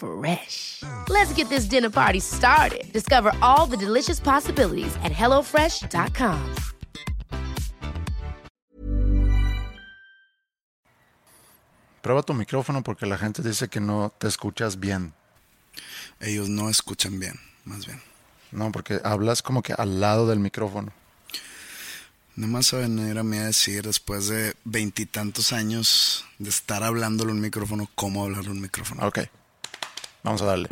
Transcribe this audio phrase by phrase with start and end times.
[0.00, 0.82] Fresh.
[1.08, 2.90] Let's get this dinner party started.
[2.92, 6.38] Discover all the delicious possibilities at hellofresh.com.
[12.02, 15.12] Prueba tu micrófono porque la gente dice que no te escuchas bien.
[16.18, 17.34] Ellos no escuchan bien,
[17.66, 18.00] más bien.
[18.52, 20.92] No, porque hablas como que al lado del micrófono.
[22.36, 27.32] No más a venir a mí a decir después de veintitantos años de estar hablándole
[27.32, 29.06] un micrófono, cómo hablarle un micrófono.
[29.06, 29.18] Ok,
[30.22, 30.68] vamos a darle.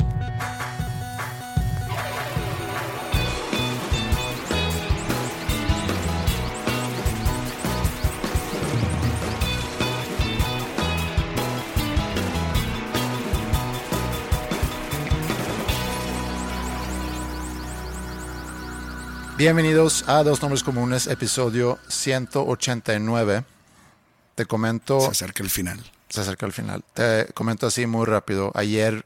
[19.39, 23.45] Bienvenidos a Dos Nombres Comunes, episodio 189.
[24.35, 24.99] Te comento...
[24.99, 25.79] Se acerca el final.
[26.09, 26.83] Se acerca el final.
[26.93, 28.51] Te comento así muy rápido.
[28.53, 29.05] Ayer,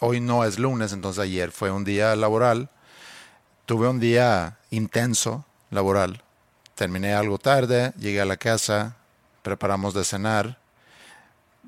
[0.00, 2.70] hoy no es lunes, entonces ayer fue un día laboral.
[3.66, 6.22] Tuve un día intenso laboral.
[6.74, 8.96] Terminé algo tarde, llegué a la casa,
[9.42, 10.58] preparamos de cenar.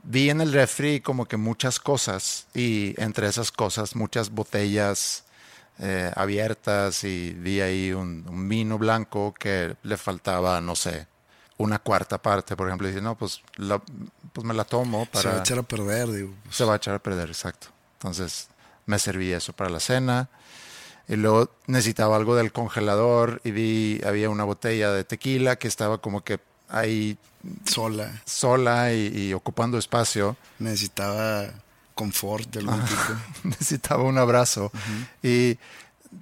[0.03, 5.25] Vi en el refri como que muchas cosas y entre esas cosas muchas botellas
[5.81, 11.07] eh, abiertas y vi ahí un, un, vino blanco que le faltaba, no sé,
[11.57, 12.89] una cuarta parte, por ejemplo.
[12.89, 13.81] Y dije, no, pues, la,
[14.33, 15.23] pues me la tomo para...
[15.23, 16.35] Se va a echar a perder, digo.
[16.43, 16.57] Pues.
[16.57, 17.69] Se va a echar a perder, exacto.
[17.99, 18.49] Entonces
[18.87, 20.29] me serví eso para la cena.
[21.09, 25.99] Y luego necesitaba algo del congelador y vi, había una botella de tequila que estaba
[25.99, 26.39] como que
[26.69, 27.19] ahí...
[27.65, 28.23] Sola.
[28.25, 30.37] Sola y, y ocupando espacio.
[30.59, 31.47] Necesitaba
[31.95, 33.03] confort de algún tipo.
[33.45, 34.71] Necesitaba un abrazo.
[34.73, 35.09] Uh -huh.
[35.23, 35.59] Y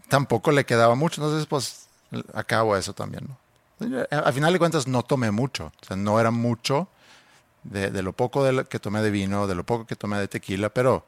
[0.09, 1.21] tampoco le quedaba mucho.
[1.21, 1.87] Entonces, pues,
[2.33, 3.29] acabo eso también.
[3.29, 4.07] ¿no?
[4.11, 5.73] Al final de cuentas, no tomé mucho.
[5.83, 6.89] O sea, no era mucho
[7.65, 10.19] de, de lo poco de lo que tomé de vino, de lo poco que tomé
[10.19, 11.05] de tequila, pero...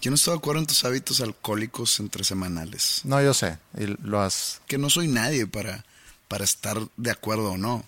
[0.00, 3.00] Yo no estoy de acuerdo en tus hábitos alcohólicos entre semanales.
[3.04, 3.58] No, yo sé.
[3.78, 4.60] Y lo has...
[4.66, 5.84] Que no soy nadie para,
[6.28, 7.84] para estar de acuerdo o no.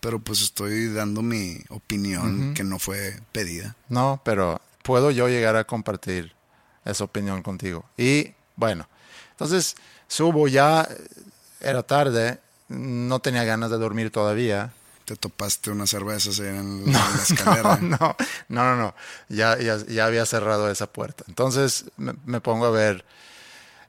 [0.00, 2.54] Pero pues estoy dando mi opinión uh -huh.
[2.54, 3.76] que no fue pedida.
[3.88, 6.32] No, pero puedo yo llegar a compartir
[6.84, 7.84] esa opinión contigo.
[7.96, 8.88] Y bueno,
[9.32, 9.76] entonces
[10.08, 10.88] subo ya,
[11.60, 14.72] era tarde, no tenía ganas de dormir todavía.
[15.10, 17.76] ¿Te topaste unas cervezas en, no, en la escalera?
[17.80, 18.16] No,
[18.48, 18.94] no, no, no.
[19.28, 21.24] Ya, ya, ya, había cerrado esa puerta.
[21.26, 23.04] Entonces me, me pongo a ver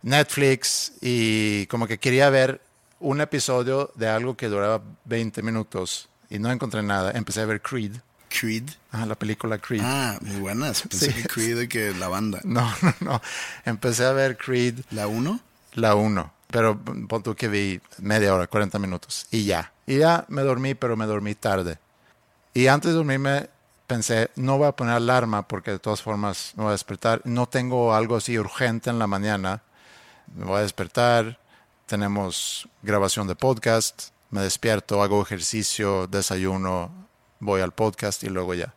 [0.01, 2.59] Netflix y como que quería ver
[2.99, 7.11] un episodio de algo que duraba 20 minutos y no encontré nada.
[7.11, 7.97] Empecé a ver Creed.
[8.27, 8.63] Creed.
[8.91, 9.83] Ah, la película Creed.
[9.83, 10.81] Ah, muy buenas.
[10.89, 11.21] Pensé sí.
[11.21, 12.39] que Creed que la banda.
[12.43, 13.21] No, no, no.
[13.63, 14.79] Empecé a ver Creed.
[14.89, 15.39] ¿La 1?
[15.73, 16.33] La 1.
[16.47, 19.27] Pero pon tú que vi media hora, 40 minutos.
[19.29, 19.71] Y ya.
[19.91, 21.77] Y ya me dormí, pero me dormí tarde.
[22.53, 23.49] Y antes de dormirme
[23.87, 27.21] pensé, no voy a poner alarma porque de todas formas me voy a despertar.
[27.25, 29.63] No tengo algo así urgente en la mañana.
[30.33, 31.37] Me voy a despertar.
[31.87, 34.11] Tenemos grabación de podcast.
[34.29, 36.89] Me despierto, hago ejercicio, desayuno,
[37.41, 38.73] voy al podcast y luego ya.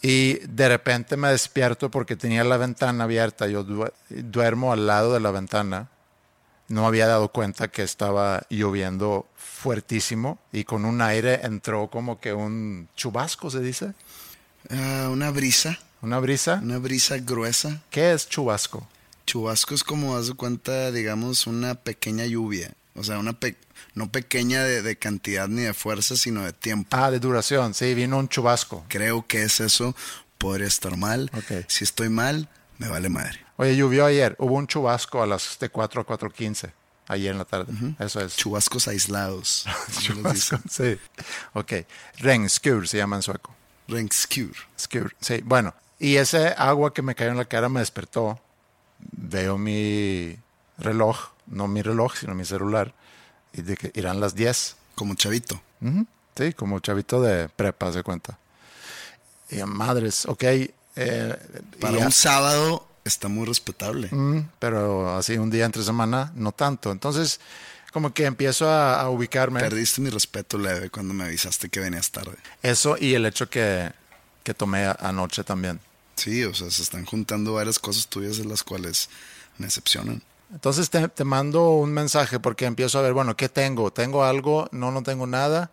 [0.00, 3.46] Y de repente me despierto porque tenía la ventana abierta.
[3.46, 5.90] Yo du duermo al lado de la ventana.
[6.68, 12.32] No había dado cuenta que estaba lloviendo fuertísimo y con un aire entró como que
[12.32, 13.94] un chubasco, ¿se dice?
[14.70, 15.78] Uh, una brisa.
[16.02, 16.60] ¿Una brisa?
[16.62, 17.82] Una brisa gruesa.
[17.90, 18.86] ¿Qué es chubasco?
[19.26, 22.74] Chubasco es como, haz de cuenta, digamos, una pequeña lluvia.
[22.94, 23.56] O sea, una pe
[23.94, 26.96] no pequeña de, de, cantidad ni de fuerza, sino de tiempo.
[26.96, 28.84] Ah, de duración, sí, vino un chubasco.
[28.88, 29.94] Creo que es eso,
[30.38, 31.30] podría estar mal.
[31.34, 31.64] Okay.
[31.68, 32.48] Si estoy mal,
[32.78, 33.45] me vale madre.
[33.58, 36.72] Oye, llovió ayer, hubo un chubasco a las de 4 a 4.15,
[37.08, 38.04] ayer en la tarde, uh -huh.
[38.04, 38.36] eso es.
[38.36, 39.64] Chubascos aislados.
[40.00, 40.98] Chubasco, sí.
[41.54, 41.72] Ok,
[42.18, 43.54] rengskur se llama en sueco.
[43.88, 44.54] Rengskur.
[44.78, 45.72] Skur, sí, bueno.
[45.98, 48.38] Y ese agua que me cayó en la cara me despertó.
[48.98, 50.36] Veo mi
[50.78, 51.16] reloj,
[51.46, 52.92] no mi reloj, sino mi celular
[53.52, 54.76] y de que irán las 10.
[54.94, 55.60] Como chavito.
[55.80, 56.06] Uh -huh.
[56.36, 58.38] Sí, como chavito de prepa, se cuenta.
[59.50, 60.42] Y madres, ok.
[60.42, 61.36] eh,
[61.80, 64.08] Para y un sábado está muy respetable.
[64.10, 66.92] Mm, pero así un día entre semana, no tanto.
[66.92, 67.40] Entonces,
[67.92, 69.60] como que empiezo a, a ubicarme.
[69.60, 72.36] Perdiste mi respeto leve cuando me avisaste que venías tarde.
[72.62, 73.92] Eso y el hecho que,
[74.42, 75.80] que tomé anoche también.
[76.16, 79.08] Sí, o sea, se están juntando varias cosas tuyas de las cuales
[79.58, 80.22] me decepcionan.
[80.52, 83.90] Entonces te, te mando un mensaje porque empiezo a ver, bueno, ¿qué tengo?
[83.92, 84.68] ¿Tengo algo?
[84.72, 85.70] No, no tengo nada.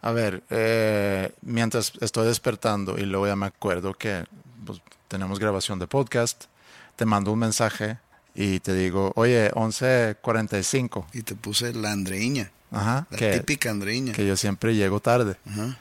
[0.00, 4.24] A ver, eh, mientras estoy despertando y luego ya me acuerdo que
[4.64, 6.44] pues, tenemos grabación de podcast,
[6.98, 7.96] te mando un mensaje
[8.34, 11.04] y te digo, oye, 11.45.
[11.12, 14.12] Y te puse la Andreiña, Ajá, la que, típica Andreiña.
[14.12, 15.36] que yo siempre llego tarde.
[15.48, 15.78] Ajá.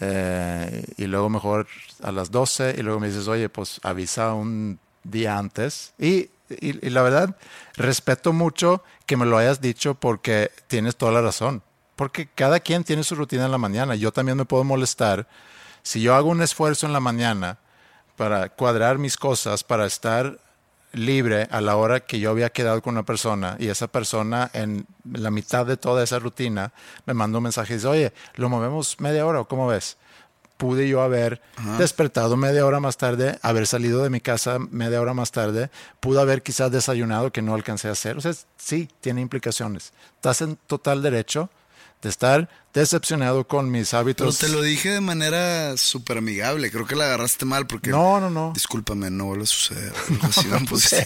[0.00, 1.66] Eh, y luego mejor
[2.02, 5.94] a las 12 y luego me dices, oye, pues avisa un día antes.
[5.98, 7.34] Y, y- y la verdad,
[7.76, 11.62] respeto mucho que me lo hayas dicho porque tienes toda la razón.
[11.96, 13.94] Porque cada quien tiene su rutina en la mañana.
[13.96, 15.26] Yo también me puedo molestar
[15.82, 17.56] si yo hago un esfuerzo en la mañana
[18.16, 20.38] para cuadrar mis cosas, para estar
[20.92, 24.86] libre a la hora que yo había quedado con una persona y esa persona en
[25.12, 26.72] la mitad de toda esa rutina
[27.06, 29.96] me manda un mensaje y dice, oye, lo movemos media hora o cómo ves?
[30.56, 31.40] Pude yo haber
[31.78, 35.70] despertado media hora más tarde, haber salido de mi casa media hora más tarde,
[36.00, 38.16] pude haber quizás desayunado que no alcancé a hacer.
[38.16, 39.92] O sea, sí, tiene implicaciones.
[40.16, 41.48] Estás en total derecho
[42.02, 44.38] de estar decepcionado con mis Pero hábitos.
[44.38, 46.70] te lo dije de manera súper amigable.
[46.70, 47.90] Creo que la agarraste mal porque.
[47.90, 48.52] No, no, no.
[48.54, 49.92] Discúlpame, no vuelve a suceder.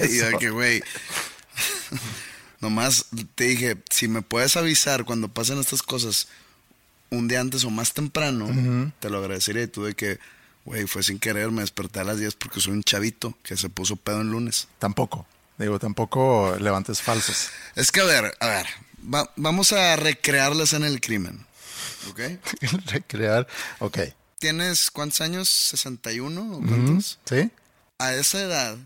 [0.01, 0.39] Ahí de eso.
[0.39, 0.83] que, güey.
[2.61, 6.29] Nomás te dije, si me puedes avisar cuando pasen estas cosas
[7.11, 9.65] un día antes o más temprano, te lo agradecería.
[9.65, 10.21] Y tú de que,
[10.65, 13.69] güey, fue sin querer, me desperté a las 10 porque soy un chavito que se
[13.69, 14.69] puso pedo en lunes.
[14.79, 15.27] Tampoco.
[15.59, 17.49] Digo, tampoco levantes falsos.
[17.75, 18.67] Es que, a ver, a ver,
[19.03, 21.45] va- vamos a recrear la escena del crimen.
[22.11, 22.21] ¿Ok?
[22.87, 23.47] Recrear.
[23.79, 23.99] Ok.
[24.39, 25.49] ¿Tienes cuántos años?
[25.75, 27.19] ¿61 o cuántos?
[27.25, 27.51] ¿Sí?
[27.99, 28.77] A esa edad,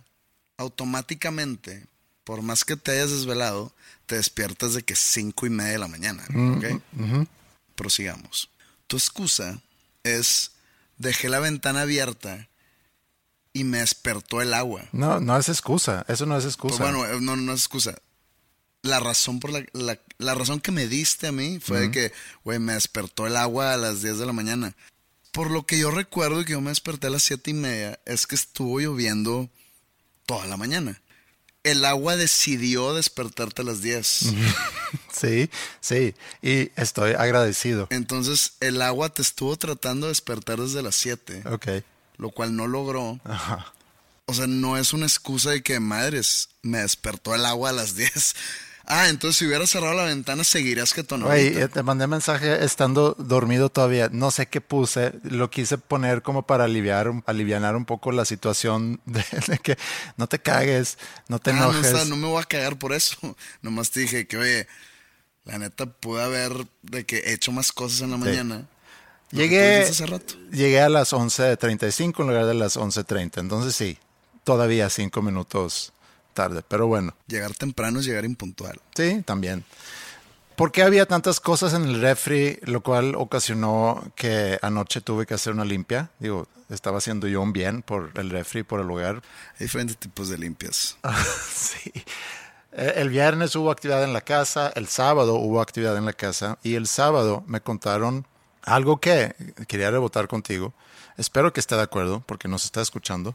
[0.58, 1.86] automáticamente,
[2.24, 3.72] por más que te hayas desvelado,
[4.06, 6.22] te despiertas de que es cinco y media de la mañana.
[6.56, 7.26] ¿ok?
[7.74, 8.50] Prosigamos.
[8.86, 9.60] Tu excusa
[10.04, 10.52] es
[10.98, 12.48] dejé la ventana abierta
[13.52, 14.82] y me despertó el agua.
[14.92, 16.04] No, no es excusa.
[16.08, 16.76] Eso no es excusa.
[16.76, 17.96] Pues bueno, eh, no, no es excusa.
[18.86, 22.12] La razón por la, la, la razón que me diste a mí fue de que,
[22.44, 24.74] güey, me despertó el agua a las 10 de la mañana.
[25.32, 28.26] Por lo que yo recuerdo que yo me desperté a las siete y media, es
[28.26, 29.50] que estuvo lloviendo
[30.24, 31.00] toda la mañana.
[31.62, 34.26] El agua decidió despertarte a las 10.
[35.12, 35.50] Sí,
[35.80, 36.14] sí.
[36.42, 37.86] Y estoy agradecido.
[37.90, 41.66] Entonces, el agua te estuvo tratando de despertar desde las 7, Ok.
[42.18, 43.18] lo cual no logró.
[43.24, 43.72] Ajá.
[44.26, 47.94] O sea, no es una excusa de que madres, me despertó el agua a las
[47.96, 48.34] 10.
[48.88, 51.26] Ah, entonces si hubiera cerrado la ventana, seguirías que tono.
[51.26, 54.08] Güey, eh, te mandé mensaje estando dormido todavía.
[54.12, 55.12] No sé qué puse.
[55.24, 59.76] Lo quise poner como para aliviar, alivianar un poco la situación de, de que
[60.16, 61.86] no te cagues, no te Ah, no, enojes.
[61.86, 63.16] está- no me voy a cagar por eso.
[63.62, 64.68] Nomás te dije que, oye,
[65.44, 66.52] la neta pude haber
[66.82, 68.66] de que hecho más cosas en la mañana.
[69.32, 70.34] Llegué, hace rato.
[70.52, 73.40] llegué a las 11.35 en lugar de las 11.30.
[73.40, 73.98] Entonces sí,
[74.44, 75.92] todavía cinco minutos
[76.36, 76.62] tarde.
[76.68, 77.16] Pero bueno.
[77.26, 78.80] Llegar temprano es llegar impuntual.
[78.94, 79.64] Sí, también.
[80.54, 85.34] ¿Por qué había tantas cosas en el refri, lo cual ocasionó que anoche tuve que
[85.34, 86.10] hacer una limpia?
[86.18, 89.16] Digo, estaba haciendo yo un bien por el refri, por el lugar.
[89.54, 90.96] Hay diferentes tipos de limpias.
[91.54, 91.92] sí.
[92.72, 96.58] Eh, El viernes hubo actividad en la casa, el sábado hubo actividad en la casa
[96.62, 98.26] y el sábado me contaron
[98.62, 99.34] algo que
[99.68, 100.72] quería rebotar contigo.
[101.16, 103.34] Espero que esté de acuerdo porque nos está escuchando.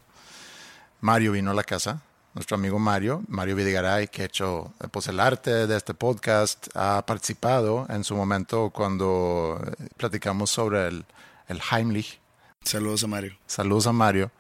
[1.02, 2.02] Mario vino a la casa,
[2.34, 6.68] nuestro amigo Mario, Mario Vidigaray, que ha hecho eh, pues, el arte de este podcast,
[6.76, 11.06] ha participado en su momento cuando eh, platicamos sobre el,
[11.48, 12.20] el Heimlich.
[12.64, 13.38] Saludos a Mario.
[13.48, 14.32] Saludos a Mario.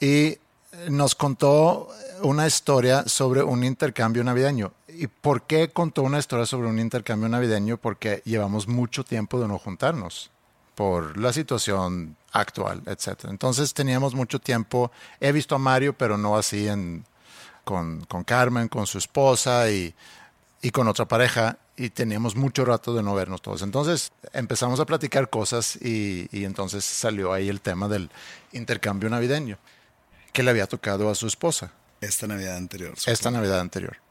[0.00, 0.38] Y
[0.88, 1.88] nos contó
[2.22, 4.72] una historia sobre un intercambio navideño.
[4.88, 7.76] ¿Y por qué contó una historia sobre un intercambio navideño?
[7.76, 10.30] Porque llevamos mucho tiempo de no juntarnos
[10.74, 13.26] por la situación actual, etc.
[13.28, 14.90] Entonces teníamos mucho tiempo.
[15.20, 17.04] He visto a Mario, pero no así en,
[17.64, 19.94] con, con Carmen, con su esposa y,
[20.60, 21.58] y con otra pareja.
[21.76, 23.62] Y teníamos mucho rato de no vernos todos.
[23.62, 28.10] Entonces empezamos a platicar cosas y, y entonces salió ahí el tema del
[28.52, 29.58] intercambio navideño
[30.32, 32.94] que le había tocado a su esposa Esta Navidad anterior.
[33.06, 34.01] esta Navidad anterior.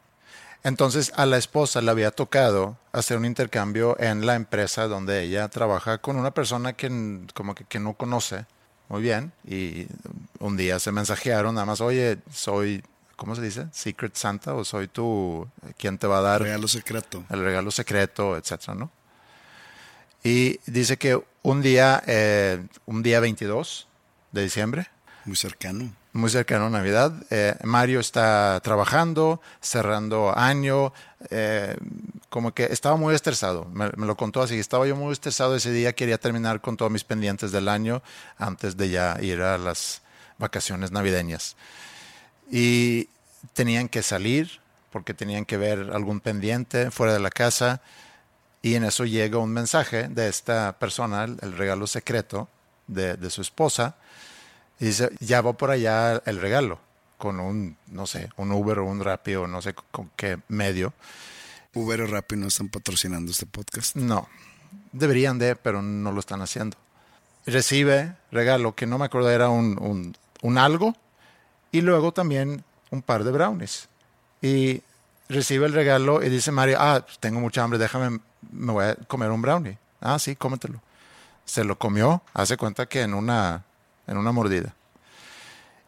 [0.64, 5.48] Entonces a la esposa le había tocado hacer un intercambio en la empresa donde ella
[5.50, 8.46] trabaja con una persona que como que, que no conoce
[8.90, 9.88] muy bien y
[10.40, 12.84] un día se mensajearon nada más, oye, soy,
[13.16, 13.68] ¿cómo se dice?
[13.72, 17.24] Secret Santa o soy tú quien te va a dar Regalo secreto.
[17.30, 18.92] el regalo secreto, etcétera, ¿no?
[20.24, 23.88] Y dice que un día, eh, un día 22
[24.32, 24.88] de diciembre,
[25.26, 25.92] Muy cercano.
[26.14, 27.14] Muy cercano a Navidad.
[27.30, 30.94] Eh, Mario está trabajando, cerrando año,
[31.30, 31.76] eh,
[32.30, 33.66] como que estaba muy estresado.
[33.66, 36.92] Me, me lo contó así, estaba yo muy estresado ese día, quería terminar con todos
[36.92, 38.02] mis pendientes del año
[38.38, 40.02] antes de ya ir a las
[40.38, 41.56] vacaciones navideñas.
[42.50, 43.08] Y
[43.54, 44.60] tenían que salir
[44.92, 47.82] porque tenían que ver algún pendiente fuera de la casa.
[48.62, 52.50] Y en eso llega un mensaje de esta persona, el, el regalo secreto
[52.88, 53.96] de, de su esposa,
[54.82, 56.80] y dice, ya va por allá el regalo,
[57.20, 60.92] con un, no sé, un Uber o un Rappi o no sé con qué medio.
[61.76, 63.96] Uber o Rappi no están patrocinando este podcast.
[63.96, 64.28] No,
[64.92, 66.78] deberían de, pero no lo están haciendo.
[67.46, 70.96] Recibe regalo, que no me acuerdo, era un, un, un algo,
[71.72, 73.88] y luego también un par de brownies.
[74.42, 74.82] Y
[75.30, 78.20] recibe el regalo y dice Mario, ah, tengo mucha hambre, déjame,
[78.52, 79.78] me voy a comer un brownie.
[80.00, 80.82] Ah, sí, cómetelo.
[81.46, 83.64] Se lo comió, hace cuenta que en una,
[84.12, 84.76] en una mordida.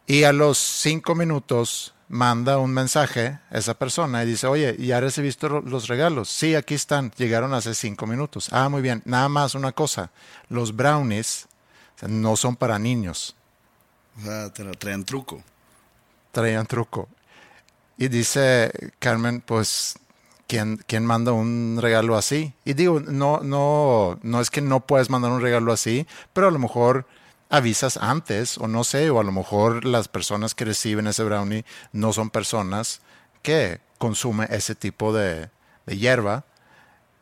[0.08, 5.00] Y a los cinco minutos manda un mensaje a esa persona y dice, oye, ¿ya
[5.00, 6.30] recibiste los regalos?
[6.30, 8.50] Sí, aquí están, llegaron hace cinco minutos.
[8.52, 10.12] Ah, muy bien, nada más una cosa,
[10.50, 11.48] los brownies
[12.08, 13.36] no son para niños,
[14.18, 15.44] O sea, traen truco.
[16.32, 17.08] traían truco.
[17.98, 19.96] Y dice Carmen, pues,
[20.48, 22.54] ¿quién, quién manda un regalo así?
[22.66, 26.52] Y digo, no, no, no es que no puedes mandar un regalo así, pero a
[26.52, 27.06] lo mejor
[27.54, 31.66] avisas antes, o no sé, o a lo mejor las personas que reciben ese brownie
[31.92, 33.02] no son personas
[33.44, 35.50] que consumen ese tipo de,
[35.86, 36.46] de hierba.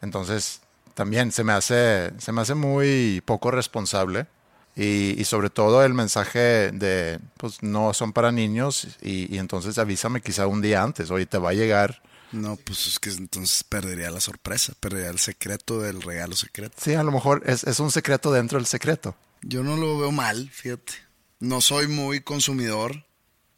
[0.02, 0.62] Entonces,
[0.94, 4.28] también se me hace, se me hace muy poco responsable.
[4.74, 9.78] Y, y sobre todo el mensaje de, pues no son para niños y, y entonces
[9.78, 12.02] avísame quizá un día antes, oye, te va a llegar.
[12.32, 16.78] No, pues es que entonces perdería la sorpresa, perdería el secreto del regalo secreto.
[16.82, 19.14] Sí, a lo mejor es, es un secreto dentro del secreto.
[19.42, 20.94] Yo no lo veo mal, fíjate.
[21.40, 23.06] No soy muy consumidor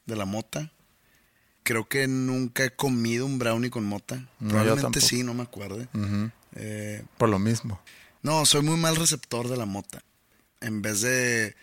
[0.06, 0.72] de la mota.
[1.64, 4.28] Creo que nunca he comido un brownie con mota.
[4.40, 5.86] No, Probablemente sí, no me acuerdo.
[6.56, 7.82] Eh, Por lo mismo.
[8.22, 10.04] no, soy muy mal receptor de la mota.
[10.62, 11.56] En vez de,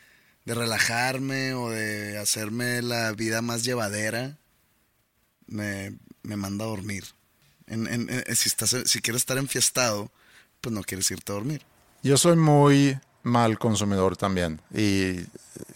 [0.45, 4.37] de relajarme o de hacerme la vida más llevadera,
[5.47, 7.05] me, me manda a dormir.
[7.67, 10.11] En- en- en- si, estás, si quieres estar enfiestado,
[10.61, 11.62] pues no quieres irte a dormir.
[12.03, 15.21] Yo soy muy mal consumidor también y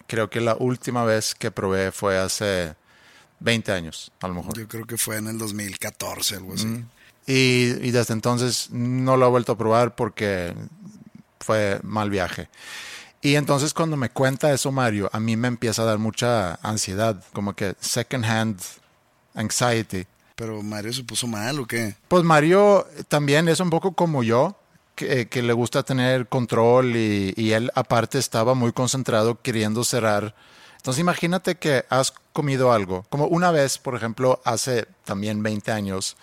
[0.07, 2.75] creo que la última vez que probé fue hace
[3.41, 4.57] 20 años, a lo mejor.
[4.57, 6.85] Yo creo que fue en el 2014, algo así.
[7.27, 10.55] Y, y desde entonces no lo he vuelto a probar porque
[11.41, 12.49] fue mal viaje.
[13.21, 17.23] Y entonces cuando me cuenta eso Mario, a mí me empieza a dar mucha ansiedad,
[17.33, 18.61] como que second hand
[19.35, 20.07] anxiety.
[20.37, 21.95] Pero Mario se puso mal o qué?
[22.09, 24.57] Pues Mario también es un poco como yo,
[24.95, 30.35] que, que le gusta tener control y, y él aparte estaba muy concentrado queriendo cerrar.
[30.77, 36.17] Entonces imagínate que has comido algo, como una vez, por ejemplo, hace también 20 años,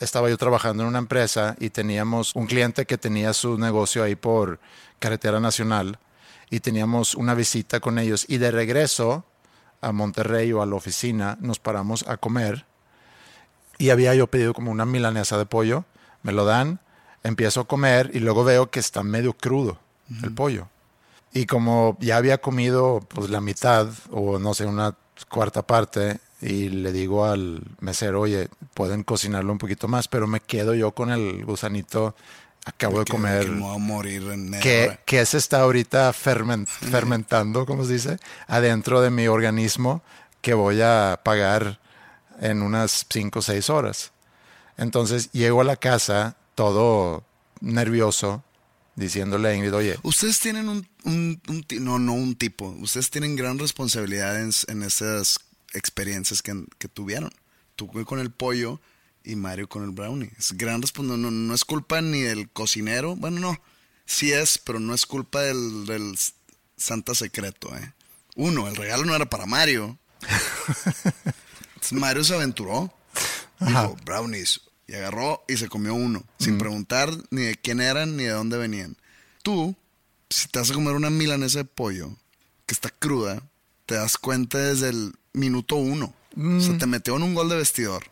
[0.00, 4.16] estaba yo trabajando en una empresa y teníamos un cliente que tenía su negocio ahí
[4.16, 4.58] por
[4.98, 5.98] carretera nacional
[6.50, 8.24] y teníamos una visita con ellos.
[8.28, 9.24] Y de regreso
[9.80, 12.66] a Monterrey o a la oficina nos paramos a comer
[13.78, 15.84] y había yo pedido como una milanesa de pollo,
[16.22, 16.80] me lo dan,
[17.26, 19.78] empiezo a comer y luego veo que está medio crudo
[20.22, 20.68] el pollo.
[21.32, 24.94] Y como ya había comido pues la mitad o no sé, una
[25.28, 30.40] cuarta parte y le digo al mesero, oye, pueden cocinarlo un poquito más, pero me
[30.40, 32.14] quedo yo con el gusanito,
[32.64, 33.44] acabo de Que- comer.
[33.46, 37.94] Que me voy a morir en que, que se está ahorita ferment- fermentando, ¿cómo se
[37.94, 38.18] dice?
[38.46, 40.02] Adentro de mi organismo
[40.42, 41.80] que voy a pagar
[42.40, 44.12] en unas 5 o 6 horas.
[44.76, 47.24] Entonces llego a la casa todo
[47.60, 48.42] nervioso,
[48.96, 51.40] diciéndole a Ingrid, oye, Ustedes tienen un, un-
[51.80, 52.70] no, no un tipo.
[52.80, 55.38] Ustedes tienen gran responsabilidad en, en esas
[55.74, 57.30] experiencias que, que tuvieron.
[57.76, 58.80] Tú con el pollo
[59.22, 60.30] y Mario con el brownie.
[60.38, 61.30] Es gran responsabilidad.
[61.30, 63.14] No, no, no es culpa ni del cocinero.
[63.16, 63.60] Bueno, no.
[64.06, 66.16] Sí es, pero no es culpa del, del
[66.76, 67.92] Santa Secreto, ¿eh?
[68.36, 69.98] Uno, el regalo no era para Mario.
[71.92, 72.92] Mario se aventuró.
[73.60, 74.60] Dijo, brownies.
[74.88, 76.24] Y agarró y se comió uno.
[76.38, 78.96] Sin preguntar ni de quién eran ni de dónde venían.
[79.42, 79.74] Tú,
[80.30, 82.10] si te vas a comer una milanesa de pollo
[82.66, 83.42] que está cruda,
[83.86, 86.14] te das cuenta desde el minuto uno.
[86.36, 88.04] O sea, te metió en un gol de vestidor.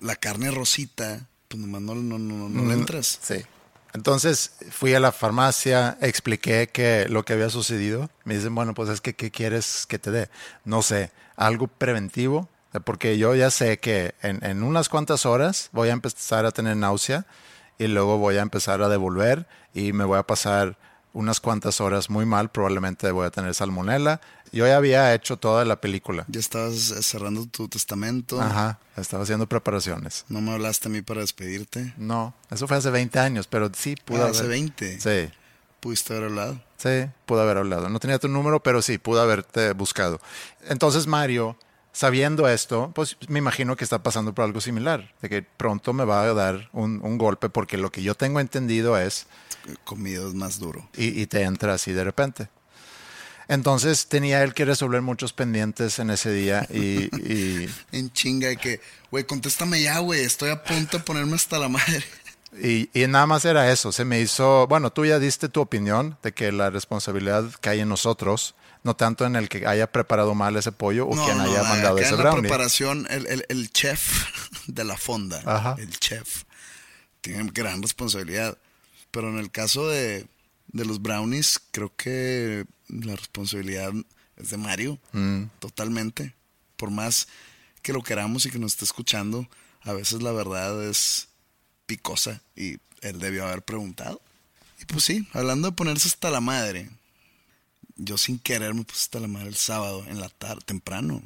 [0.00, 3.18] La carne rosita, pues nomás no, no, no, no le entras.
[3.22, 3.36] Sí.
[3.94, 8.10] Entonces fui a la farmacia, expliqué que lo que había sucedido.
[8.24, 10.30] Me dicen, bueno, pues es que, ¿qué quieres que te dé?
[10.64, 12.48] No sé, algo preventivo,
[12.80, 16.76] porque yo ya sé que en, en unas cuantas horas voy a empezar a tener
[16.76, 17.26] náusea
[17.78, 20.78] y luego voy a empezar a devolver y me voy a pasar
[21.14, 24.20] unas cuantas horas muy mal, probablemente voy a tener salmonela.
[24.52, 26.24] Yo ya había hecho toda la película.
[26.28, 28.40] Ya estabas cerrando tu testamento.
[28.40, 30.24] Ajá, estaba haciendo preparaciones.
[30.28, 31.94] ¿No me hablaste a mí para despedirte?
[31.96, 34.36] No, eso fue hace 20 años, pero sí pude Ah, haber.
[34.36, 35.00] hace 20.
[35.00, 35.32] Sí,
[35.80, 36.60] Pudiste haber hablado.
[36.76, 37.88] sí, pude haber hablado.
[37.88, 40.20] No tenía tu número, pero sí, pude haberte buscado.
[40.68, 41.56] Entonces Mario,
[41.92, 46.04] sabiendo esto, pues me imagino que está pasando por algo similar, de que pronto me
[46.04, 49.26] va a dar un, un golpe, porque lo que yo tengo entendido es
[49.84, 50.88] Comido es más duro.
[50.96, 52.48] y, y te entra así de repente.
[53.48, 58.56] Entonces tenía él que resolver muchos pendientes en ese día y, y, En chinga de
[58.56, 58.80] que,
[59.10, 60.20] güey, contéstame ya, güey.
[60.24, 62.02] Estoy a punto de ponerme hasta la madre.
[62.62, 63.92] y- y nada más era eso.
[63.92, 67.88] Se me hizo, bueno, tú ya diste tu opinión de que la responsabilidad cae en
[67.88, 71.96] nosotros, no tanto en el que haya preparado mal ese pollo o quien haya mandado
[71.96, 72.40] acá ese en la brownie.
[72.42, 74.26] preparación, el, el- el chef
[74.66, 75.76] de la fonda, Ajá.
[75.78, 76.44] el chef,
[77.20, 78.58] tiene gran responsabilidad.
[79.10, 80.26] Pero en el caso de,
[80.68, 83.92] de los brownies, creo que la responsabilidad
[84.36, 85.44] es de Mario, Mm.
[85.58, 86.34] totalmente.
[86.76, 87.28] Por más
[87.82, 89.46] que lo queramos y que nos esté escuchando,
[89.82, 91.28] a veces la verdad es
[91.86, 94.20] picosa y él debió haber preguntado.
[94.80, 96.88] Y pues sí, hablando de ponerse hasta la madre,
[97.96, 101.22] yo sin querer me puse hasta la madre el sábado en la tarde, temprano.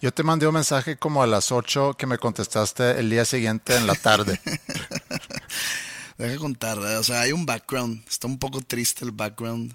[0.00, 3.74] Yo te mandé un mensaje como a las 8 que me contestaste el día siguiente
[3.76, 4.38] en la tarde.
[6.18, 9.74] Deja contar, o sea, hay un background, está un poco triste el background,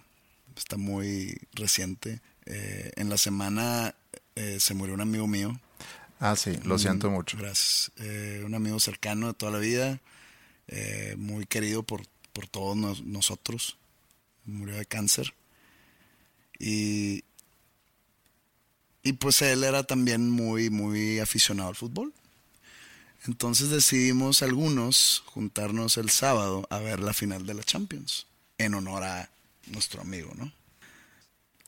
[0.55, 2.21] está muy reciente.
[2.45, 3.95] Eh, en la semana
[4.35, 5.59] eh, se murió un amigo mío,
[6.19, 7.37] ah, sí, lo siento Mm, mucho.
[7.37, 7.91] Gracias.
[7.97, 9.99] Eh, un amigo cercano de toda la vida,
[11.17, 12.03] muy querido por,
[12.33, 13.77] por todos nos- nosotros.
[14.45, 15.33] Murió de cáncer.
[16.59, 17.23] Y,
[19.03, 22.13] y pues él era también muy, muy aficionado al fútbol.
[23.25, 28.25] Entonces decidimos algunos juntarnos el sábado a ver la final de la Champions,
[28.57, 29.29] en honor a
[29.67, 30.51] nuestro amigo, ¿no?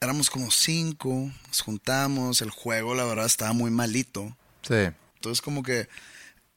[0.02, 4.36] Éramos como cinco, nos juntamos, el juego la verdad estaba muy malito.
[4.62, 5.90] Sí, Entonces como que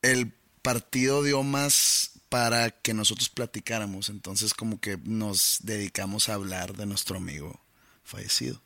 [0.03, 4.09] el partido dio más para que nosotros platicáramos.
[4.09, 7.61] Entonces como que nos dedicamos a hablar de nuestro amigo
[8.03, 8.61] fallecido.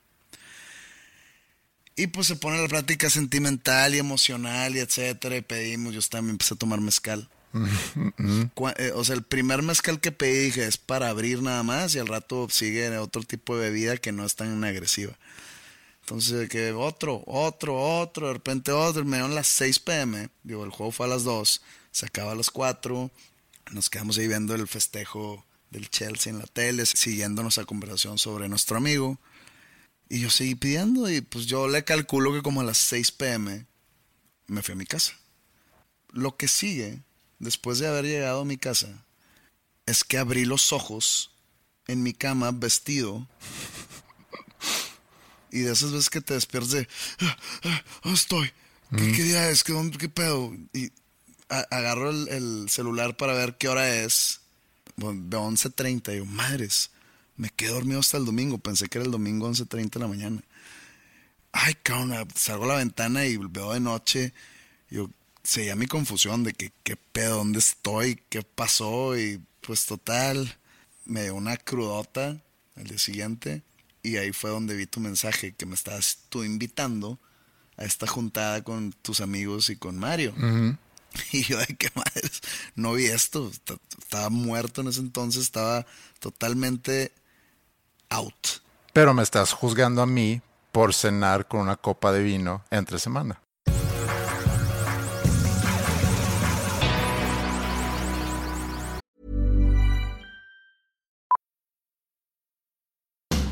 [1.97, 5.37] Y pues se pone la plática sentimental y emocional y etcétera.
[5.37, 7.29] Y pedimos, yo también empecé a tomar mezcal.
[8.77, 11.99] Eh, o sea, el primer mezcal que pedí dije es para abrir nada más y
[11.99, 15.17] al rato sigue otro tipo de bebida que no es tan agresiva.
[16.01, 19.05] Entonces, que otro, otro, otro, de repente otro.
[19.05, 20.29] Me dieron las 6 pm.
[20.43, 21.63] Digo, el juego fue a las 2.
[21.93, 23.11] Se acaba a las 4.
[23.73, 28.49] Nos quedamos ahí viendo el festejo del Chelsea en la tele, siguiendo nuestra conversación sobre
[28.49, 29.19] nuestro amigo.
[30.09, 33.67] Y yo seguí pidiendo y pues yo le calculo que como a las 6 pm
[34.47, 35.15] me fui a mi casa.
[36.13, 37.03] Lo que sigue,
[37.41, 39.05] después de haber llegado a mi casa,
[39.87, 41.33] es que abrí los ojos
[41.89, 43.29] en mi cama vestido
[45.51, 46.89] y de esas veces que te despiertas de,
[47.21, 48.51] "Ah, ah, ¿dónde estoy?
[48.97, 49.65] ¿Qué, qué día es?
[49.65, 50.55] ¿Qué, qué pedo?
[50.73, 50.93] Y
[51.49, 54.41] a- agarro el, el celular para ver qué hora es.
[54.97, 56.15] Bueno, de 11.30.
[56.15, 56.91] Y yo, madres,
[57.37, 58.59] me quedé dormido hasta el domingo.
[58.59, 60.43] Pensé que era el domingo 11.30 de la mañana.
[61.53, 64.33] Ay, cabrón, salgo a la ventana y veo de noche.
[64.91, 65.11] Yo
[65.43, 69.19] seguía mi confusión de que qué pedo, dónde estoy, qué pasó.
[69.19, 70.57] Y pues total,
[71.05, 72.41] me dio una crudota
[72.77, 73.63] el día siguiente.
[74.03, 77.19] Y ahí fue donde vi tu mensaje, que me estabas tú invitando
[77.77, 80.35] a esta juntada con tus amigos y con Mario.
[81.33, 82.41] Y yo, de qué madres,
[82.75, 83.49] no vi esto.
[83.49, 85.87] Est- Estaba muerto en ese entonces, estaba
[86.21, 87.13] totalmente
[88.11, 88.63] out.
[88.93, 90.41] pero me estás juzgando a mí
[90.73, 93.41] por cenar con una copa de vino entre semana.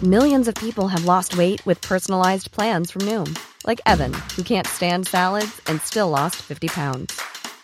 [0.02, 4.66] Millions of people have lost weight with personalized plans from Noom, like Evan, who can't
[4.66, 7.18] stand salads and still lost 50 pounds.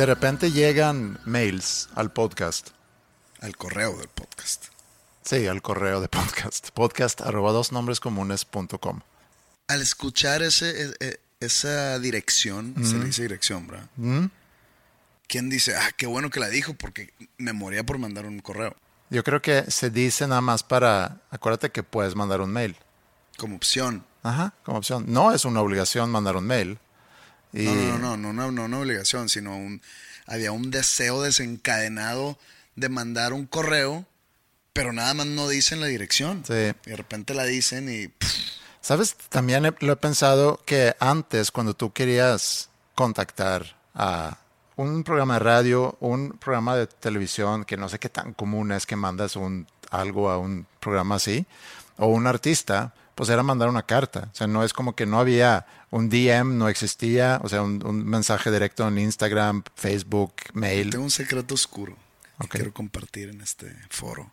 [0.00, 2.68] De repente llegan mails al podcast.
[3.42, 4.68] Al correo del podcast.
[5.20, 6.70] Sí, al correo de podcast.
[6.70, 9.00] Podcast arroba dos nombres comunes.com.
[9.68, 13.90] Al escuchar ese, e- e- esa dirección, se le dice dirección, ¿verdad?
[15.28, 18.74] ¿Quién dice, ah, qué bueno que la dijo porque me moría por mandar un correo?
[19.10, 21.20] Yo creo que se dice nada más para.
[21.30, 22.74] Acuérdate que puedes mandar un mail.
[23.36, 24.06] Como opción.
[24.22, 25.04] Ajá, como opción.
[25.08, 26.78] No es una obligación mandar un mail.
[27.52, 29.82] Y No, no, no, no, no, no una obligación, sino un,
[30.26, 32.38] había un deseo desencadenado
[32.76, 34.06] de mandar un correo,
[34.72, 36.44] pero nada más no dicen la dirección.
[36.46, 36.72] Sí.
[36.86, 38.34] Y de repente la dicen y pff,
[38.82, 44.38] Sabes, también he- lo he pensado que antes, cuando tú querías contactar a
[44.76, 48.86] un programa de radio, un programa de televisión, que no sé qué tan común es
[48.86, 51.44] que mandas un, algo a un programa así,
[51.98, 54.30] o un artista, pues era mandar una carta.
[54.32, 57.84] O sea, no es como que no había un DM, no existía, o sea, un,
[57.84, 60.88] un mensaje directo en Instagram, Facebook, mail.
[60.88, 61.98] tengo un secreto oscuro
[62.40, 64.32] que quiero compartir en este foro.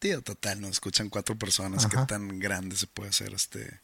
[0.00, 1.84] Tío, total, nos escuchan cuatro personas.
[1.84, 2.00] Ajá.
[2.00, 3.78] ¿Qué tan grande se puede hacer este?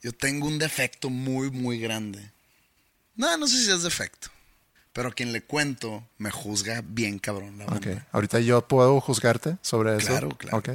[0.00, 2.32] Yo tengo un defecto muy, muy grande.
[3.14, 4.28] No, no sé si es defecto.
[4.94, 7.72] Pero a quien le cuento me juzga bien cabrón la Ok.
[7.72, 8.06] banda.
[8.12, 10.06] Ahorita yo puedo juzgarte sobre eso.
[10.06, 10.56] Claro, claro.
[10.56, 10.70] Ok.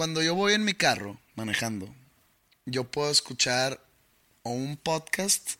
[0.00, 1.94] Cuando yo voy en mi carro manejando,
[2.64, 3.84] yo puedo escuchar
[4.42, 5.56] o un podcast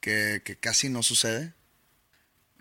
[0.00, 1.52] que, que casi no sucede.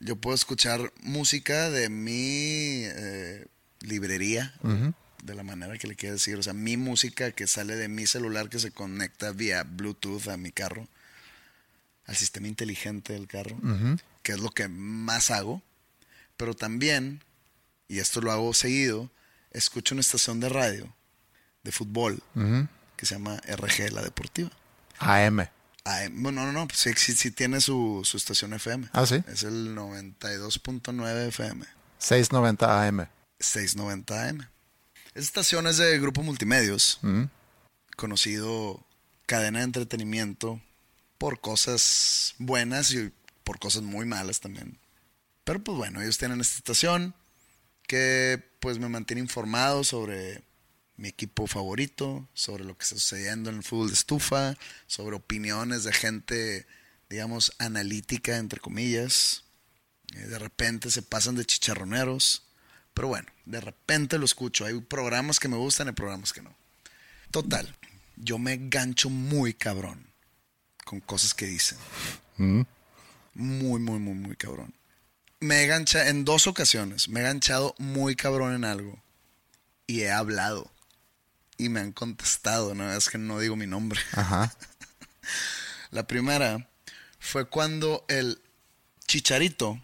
[0.01, 3.45] Yo puedo escuchar música de mi eh,
[3.79, 4.53] librería,
[5.23, 6.37] de la manera que le quiero decir.
[6.37, 10.35] O sea, mi música que sale de mi celular que se conecta vía Bluetooth a
[10.35, 10.85] mi carro,
[12.07, 13.57] al sistema inteligente del carro,
[14.21, 15.63] que es lo que más hago.
[16.35, 17.23] Pero también,
[17.87, 19.09] y esto lo hago seguido,
[19.53, 20.93] escucho una estación de radio
[21.63, 22.21] de fútbol
[22.95, 24.51] que se llama RG, la deportiva.
[24.99, 25.47] AM.
[25.83, 28.89] Ah, no, no, no, pues sí, sí, sí tiene su, su estación FM.
[28.93, 29.23] Ah, sí.
[29.27, 31.65] Es el 92.9 FM,
[31.97, 33.07] 690 AM.
[33.39, 34.47] 690 AM.
[35.07, 36.99] Esta estación es de Grupo Multimedios,
[37.97, 38.85] conocido
[39.25, 40.61] cadena de entretenimiento
[41.17, 43.11] por cosas buenas y
[43.43, 44.77] por cosas muy malas también.
[45.43, 47.13] Pero pues bueno, ellos tienen esta estación
[47.87, 50.43] que pues me mantiene informado sobre
[50.97, 54.55] mi equipo favorito, sobre lo que está sucediendo en el fútbol de estufa,
[54.87, 56.67] sobre opiniones de gente,
[57.09, 59.43] digamos, analítica, entre comillas.
[60.15, 62.43] Eh, De repente se pasan de chicharroneros.
[62.93, 64.65] Pero bueno, de repente lo escucho.
[64.65, 66.55] Hay programas que me gustan y programas que no.
[67.31, 67.73] Total,
[68.17, 70.05] yo me gancho muy cabrón
[70.85, 71.77] con cosas que dicen.
[72.37, 72.65] Muy,
[73.79, 74.73] muy, muy, muy cabrón.
[75.39, 77.07] Me he ganchado en dos ocasiones.
[77.07, 79.01] Me he ganchado muy cabrón en algo.
[79.87, 80.69] Y he hablado.
[81.61, 82.73] Y me han contestado.
[82.73, 83.99] No es que no digo mi nombre.
[84.13, 84.51] Ajá.
[85.91, 86.67] La primera
[87.19, 88.41] fue cuando el
[89.05, 89.79] Chicharito,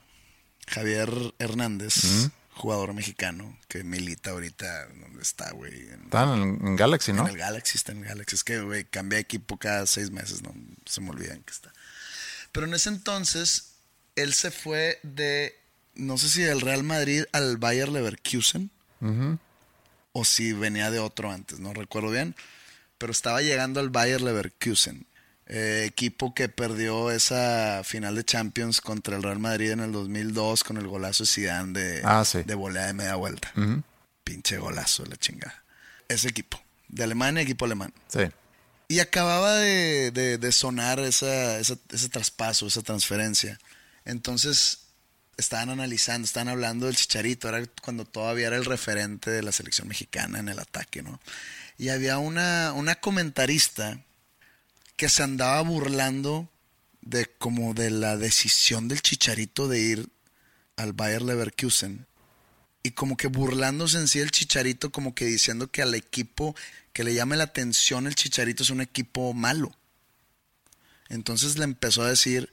[0.67, 5.87] Javier Hernández, jugador mexicano, que milita ahorita, ¿dónde está, güey?
[5.89, 7.23] En, Están en, en Galaxy, ¿no?
[7.23, 8.35] en el Galaxy, está en el Galaxy.
[8.37, 11.71] Es que, güey, cambia de equipo cada seis meses, no se me olvidan que está.
[12.51, 13.73] Pero en ese entonces,
[14.15, 15.55] él se fue de,
[15.93, 18.71] no sé si del Real Madrid al Bayer Leverkusen,
[20.19, 22.35] o si venía de otro antes, no recuerdo bien,
[22.97, 25.05] pero estaba llegando al Bayer Leverkusen,
[25.45, 30.63] eh, equipo que perdió esa final de Champions contra el Real Madrid en el 2002
[30.63, 32.41] con el golazo de Zidane de, Ah, sí.
[32.43, 33.51] de volea de media vuelta.
[34.23, 35.63] Pinche golazo de la chingada.
[36.09, 37.93] Ese equipo, de Alemania, equipo alemán.
[38.07, 38.21] Sí.
[38.89, 43.59] Y acababa de, de- de sonar esa, esa- ese traspaso, esa transferencia.
[44.05, 44.86] Entonces
[45.37, 49.87] estaban analizando, estaban hablando del Chicharito, era cuando todavía era el referente de la selección
[49.87, 51.19] mexicana en el ataque, ¿no?
[51.77, 54.01] Y había una, una comentarista
[54.95, 56.49] que se andaba burlando
[57.01, 60.09] de como de la decisión del Chicharito de ir
[60.75, 62.07] al Bayer Leverkusen
[62.83, 66.55] y como que burlándose en sí el Chicharito, como que diciendo que al equipo
[66.93, 69.75] que le llame la atención el Chicharito es un equipo malo.
[71.09, 72.51] Entonces le empezó a decir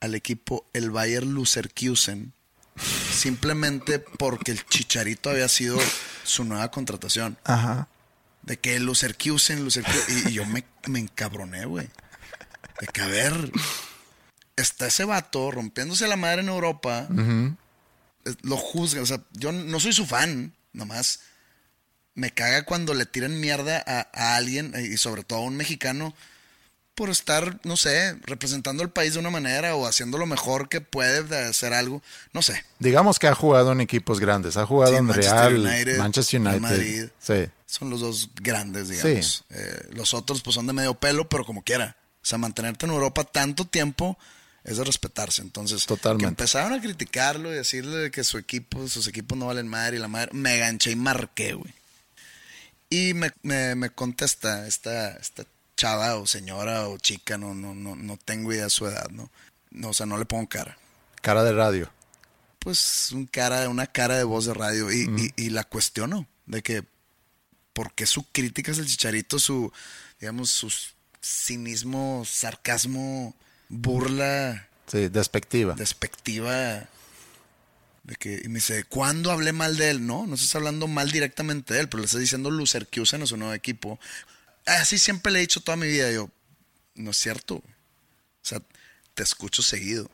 [0.00, 2.32] al equipo el Bayer Leverkusen
[3.12, 5.78] simplemente porque el Chicharito había sido
[6.24, 7.38] su nueva contratación.
[7.44, 7.88] Ajá.
[8.42, 11.88] De que el Leverkusen, Leverkusen, y, y yo me, me encabroné, güey.
[12.80, 13.52] De que, a ver,
[14.56, 17.06] está ese vato rompiéndose la madre en Europa,
[18.42, 21.20] lo juzga, o sea, yo no soy su fan, nomás
[22.14, 26.14] me caga cuando le tiran mierda a, a alguien, y sobre todo a un mexicano,
[27.00, 30.82] por estar, no sé, representando al país de una manera o haciendo lo mejor que
[30.82, 32.02] puede de hacer algo.
[32.34, 32.62] No sé.
[32.78, 34.58] Digamos que ha jugado en equipos grandes.
[34.58, 36.60] Ha jugado Sí, en Manchester Real, United, Manchester United.
[36.60, 37.04] Madrid.
[37.18, 37.46] Sí.
[37.64, 39.44] Son los dos grandes, digamos.
[39.48, 41.96] Eh, los otros pues son de medio pelo, pero como quiera.
[42.22, 44.18] O sea, mantenerte en Europa tanto tiempo
[44.62, 45.40] es de respetarse.
[45.40, 46.24] Entonces, Totalmente.
[46.26, 50.00] que empezaron a criticarlo y decirle que su equipo, sus equipos no valen madre y
[50.00, 51.72] la madre, me ganché y marqué, güey.
[52.90, 55.44] Y me, me, me contesta esta, esta
[55.80, 59.30] chava o señora o chica, no, no, no, no tengo idea de su edad, ¿no?
[59.70, 60.76] no o sea, no le pongo cara
[61.22, 61.90] Cara de radio.
[62.58, 66.62] pues un cara, una cara de voz de radio y, y- y la cuestiono de
[66.62, 66.84] que
[67.72, 69.72] por qué su crítica es el chicharito, su,
[70.20, 70.68] digamos, su
[71.22, 73.34] cinismo, sarcasmo,
[73.68, 75.74] burla, Sí, despectiva.
[75.74, 76.88] despectiva.
[78.02, 80.06] De que, y me dice, ¿cuándo hablé mal de él?
[80.06, 83.36] No, no estás hablando mal directamente de él, pero le estás diciendo Lucerquiusen a su
[83.36, 84.00] nuevo equipo.
[84.66, 86.10] Así siempre le he dicho toda mi vida.
[86.10, 86.30] Yo,
[86.94, 87.56] no es cierto.
[87.56, 87.64] O
[88.42, 88.60] sea,
[89.14, 90.10] te escucho seguido.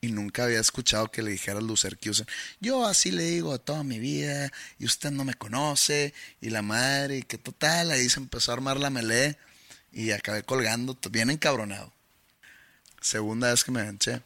[0.00, 2.26] Y nunca había escuchado que le dijeras Lucerquiusen.
[2.60, 7.18] Yo así le digo toda mi vida, y usted no me conoce, y la madre,
[7.18, 7.92] y que total.
[7.92, 9.38] Ahí se empezó a armar la melee,
[9.92, 11.92] y acabé colgando, bien encabronado.
[13.00, 14.22] Segunda vez que me enganché.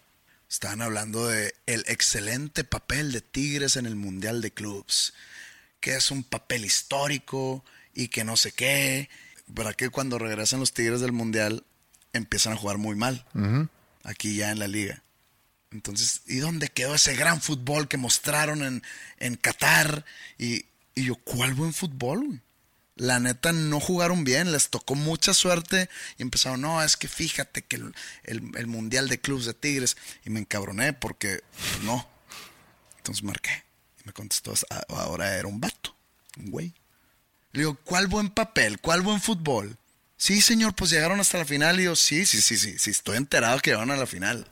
[0.49, 5.13] Estaban hablando de el excelente papel de Tigres en el Mundial de Clubs.
[5.81, 7.65] Que es un papel histórico
[7.97, 9.09] y que no sé qué.
[9.55, 11.65] Para que cuando regresan los Tigres del Mundial
[12.13, 13.25] empiezan a jugar muy mal.
[14.05, 15.03] Aquí ya en la liga.
[15.73, 18.83] Entonces, ¿y dónde quedó ese gran fútbol que mostraron en,
[19.19, 20.05] en Qatar?
[20.39, 22.41] Y, y yo, ¿cuál buen fútbol?
[22.95, 27.63] La neta no jugaron bien, les tocó mucha suerte y empezaron, no, es que fíjate
[27.63, 29.97] que el, el- el Mundial de Clubes de Tigres.
[30.25, 32.09] Y me encabroné porque pues, no.
[32.99, 33.65] Entonces marqué.
[34.03, 35.95] Y me contestó, "Ah, ahora era un vato,
[36.39, 36.75] un güey.
[37.57, 38.79] Le digo, ¿cuál buen papel?
[38.81, 39.79] ¿Cuál buen fútbol?
[40.19, 41.81] Sí, señor, pues llegaron hasta la final.
[41.81, 44.47] Y yo, sí, sí, sí, sí, sí, estoy enterado que llegaron a la final.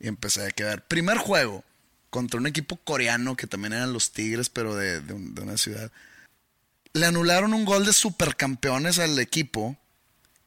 [0.00, 0.84] Y empecé a quedar.
[0.88, 1.62] Primer juego
[2.10, 5.56] contra un equipo coreano que también eran los Tigres, pero de, de un- de una
[5.56, 5.92] ciudad.
[6.94, 9.76] Le anularon un gol de supercampeones al equipo,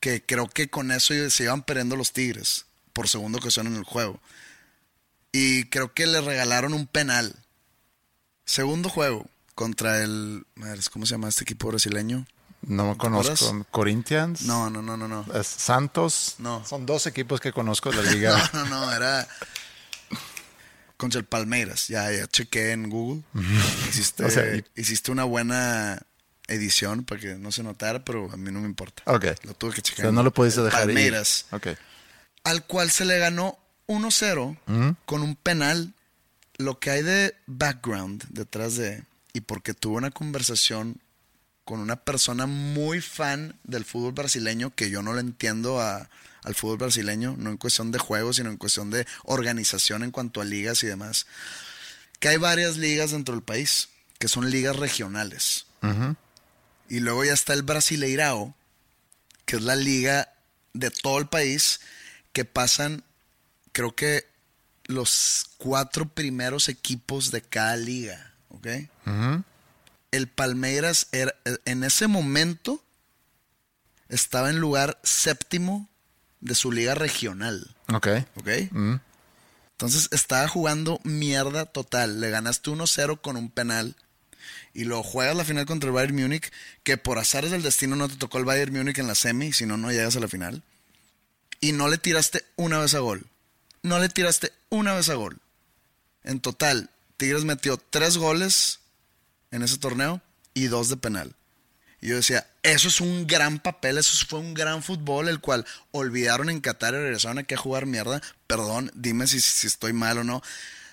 [0.01, 3.83] que creo que con eso se iban perdiendo los Tigres por segunda ocasión en el
[3.85, 4.19] juego.
[5.31, 7.35] Y creo que le regalaron un penal.
[8.45, 10.45] Segundo juego contra el.
[10.93, 12.27] ¿Cómo se llama este equipo brasileño?
[12.61, 13.65] No me conozco.
[13.71, 14.43] Corinthians.
[14.43, 15.25] No, no, no, no, no.
[15.43, 16.35] Santos.
[16.37, 16.63] No.
[16.63, 18.49] Son dos equipos que conozco de la liga.
[18.53, 19.27] No, no, no, era
[20.95, 21.87] contra el Palmeiras.
[21.87, 23.23] Ya, ya chequé en Google.
[23.89, 26.01] Hiciste, O sea, y- hiciste una buena
[26.47, 29.01] edición para que no se notara, pero a mí no me importa.
[29.05, 29.25] Ok.
[29.43, 30.95] Lo tuve que O sea, no lo pudiste dejar ir.
[30.95, 31.67] Palmeiras, Ok.
[32.43, 35.93] al cual se le ganó 1-0 con un penal.
[36.59, 39.03] Lo que hay de background detrás de,
[39.37, 40.99] y porque tuvo una conversación
[41.63, 46.09] con una persona muy fan del fútbol brasileño, que yo no le entiendo a-
[46.43, 50.41] al fútbol brasileño, no en cuestión de juegos, sino en cuestión de organización en cuanto
[50.41, 51.27] a ligas y demás.
[52.19, 55.65] Que hay varias ligas dentro del país, que son ligas regionales.
[56.89, 58.55] Y luego ya está el Brasileirao,
[59.45, 60.33] que es la liga
[60.73, 61.79] de todo el país,
[62.33, 63.03] que pasan,
[63.71, 64.25] creo que
[64.85, 68.67] los cuatro primeros equipos de cada liga, ¿ok?
[70.11, 71.33] El Palmeiras era,
[71.65, 72.83] en ese momento
[74.09, 75.89] estaba en lugar séptimo
[76.39, 78.07] de su liga regional, Ok.
[78.35, 78.47] ¿ok?
[79.71, 82.19] Entonces estaba jugando mierda total.
[82.19, 83.95] Le ganaste 1-0 con un penal.
[84.73, 86.51] Y luego juegas la final contra el Bayern Múnich,
[86.83, 89.65] que por azares del destino no te tocó el Bayern Múnich en la semi, si
[89.65, 90.63] no, no llegas a la final.
[91.59, 93.27] Y no le tiraste una vez a gol.
[93.83, 95.37] No le tiraste una vez a gol.
[96.23, 98.79] En total, Tigres metió tres goles
[99.51, 100.21] en ese torneo
[100.53, 101.35] y dos de penal.
[101.99, 105.65] Y yo decía, eso es un gran papel, eso fue un gran fútbol, el cual
[105.91, 108.21] olvidaron en Qatar y regresaron aquí a jugar mierda.
[108.45, 110.43] Perdón, dime si, si estoy mal o no.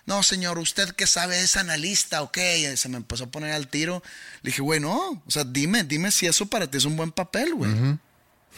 [0.07, 2.39] No, señor, usted que sabe es analista, ok.
[2.77, 4.03] Se me empezó a poner al tiro.
[4.43, 5.23] Le dije, güey, no.
[5.27, 7.71] O sea, dime, dime si eso para ti es un buen papel, güey.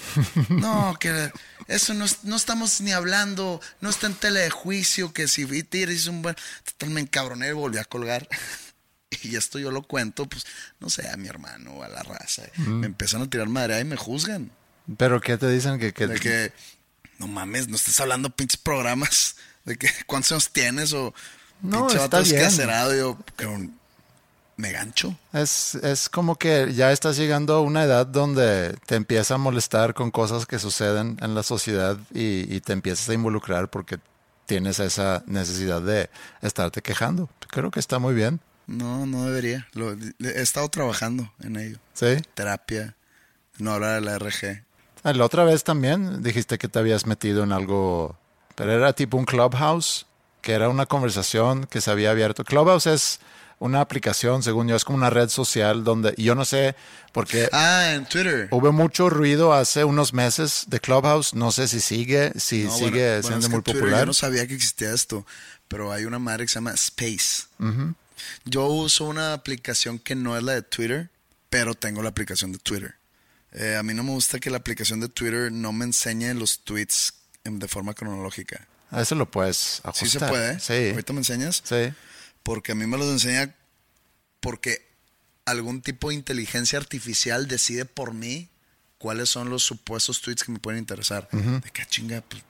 [0.48, 1.30] No, que
[1.68, 6.00] eso no, no estamos ni hablando, no está en tele de juicio, que si Tigres
[6.00, 6.36] es un buen...
[6.64, 8.28] Total, me encabroné y volví a colgar.
[9.22, 10.44] Y esto yo lo cuento, pues,
[10.80, 12.42] no sé, a mi hermano o a la raza.
[12.56, 14.50] Me empiezan a tirar madre y me juzgan.
[14.98, 16.52] Pero ¿qué te dicen que, que, De que,
[17.18, 19.36] no mames, no estés hablando pinches programas.
[19.64, 20.92] De que, ¿cuántos años tienes?
[20.92, 21.14] O,
[21.62, 22.98] No, pinche está bien.
[22.98, 23.46] yo, que
[24.56, 25.14] me gancho.
[25.32, 29.92] Es, es como que ya estás llegando a una edad donde te empieza a molestar
[29.94, 33.98] con cosas que suceden en la sociedad y, y te empiezas a involucrar porque
[34.46, 36.08] tienes esa necesidad de
[36.40, 37.28] estarte quejando.
[37.48, 38.40] Creo que está muy bien.
[38.66, 39.68] No, no debería.
[39.74, 41.78] Lo- he estado trabajando en ello.
[41.94, 42.16] ¿Sí?
[42.34, 42.96] Terapia,
[43.58, 44.64] no hablar de la RG.
[45.02, 48.16] Ah, La otra vez también dijiste que te habías metido en algo,
[48.54, 50.06] pero era tipo un Clubhouse,
[50.40, 52.42] que era una conversación que se había abierto.
[52.42, 53.20] Clubhouse es
[53.58, 56.76] una aplicación, según yo, es como una red social donde yo no sé,
[57.12, 58.48] porque Ah, en Twitter.
[58.50, 61.32] hubo mucho ruido hace unos meses de Clubhouse.
[61.34, 64.00] No sé si sigue, si No, sigue bueno, bueno, siendo es que muy Twitter popular.
[64.00, 65.26] Yo no sabía que existía esto,
[65.68, 67.44] pero hay una madre que se llama Space.
[68.44, 71.10] Yo uso una aplicación que no es la de Twitter,
[71.50, 72.94] pero tengo la aplicación de Twitter.
[73.52, 76.60] Eh, a mí no me gusta que la aplicación de Twitter no me enseñe los
[76.60, 77.14] tweets
[77.44, 78.66] de forma cronológica.
[78.90, 80.08] A eso lo puedes ajustar.
[80.08, 80.60] Sí se puede.
[80.60, 81.62] Sí, Ahorita me enseñas.
[81.64, 81.92] sí.
[82.46, 83.52] Porque a mí me los enseña
[84.38, 84.86] porque
[85.46, 88.48] algún tipo de inteligencia artificial decide por mí
[88.98, 91.28] cuáles son los supuestos tweets que me pueden interesar.
[91.32, 92.44] De qué chinga, pues,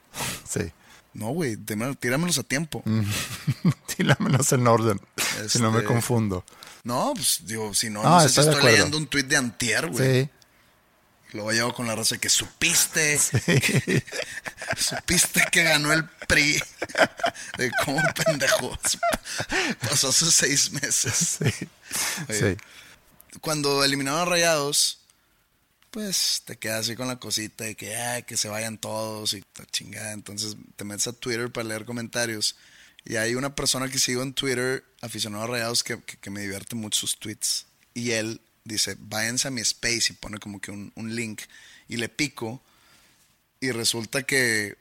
[0.46, 0.70] sí.
[1.14, 1.56] no, güey,
[1.98, 2.82] tíramelos a tiempo.
[3.96, 5.00] Tíramelos en orden,
[5.48, 6.44] si no me Este- confundo.
[6.84, 9.88] No, pues digo, si no, Ah, no sé si estoy leyendo un tweet de antier,
[9.88, 10.24] güey.
[10.24, 10.30] Sí.
[11.32, 13.18] Luego llego con la raza de que supiste,
[14.78, 16.62] supiste que ganó el PRI.
[17.58, 18.78] De cómo pendejos.
[19.96, 21.38] Pasó hace seis meses.
[21.48, 21.68] Sí.
[22.28, 23.38] Oye, Sí.
[23.40, 25.00] Cuando eliminaron a Rayados,
[25.90, 29.42] pues te quedas así con la cosita de que, ay, que se vayan todos y
[29.58, 30.12] la chingada.
[30.12, 32.56] Entonces te metes a Twitter para leer comentarios.
[33.04, 36.40] Y hay una persona que sigo en Twitter, aficionado a Rayados, que, que- que me
[36.40, 37.66] divierte mucho sus tweets.
[37.94, 41.42] Y él dice, váyanse a mi space y pone como que un, un link.
[41.88, 42.62] Y le pico.
[43.60, 44.76] Y resulta que,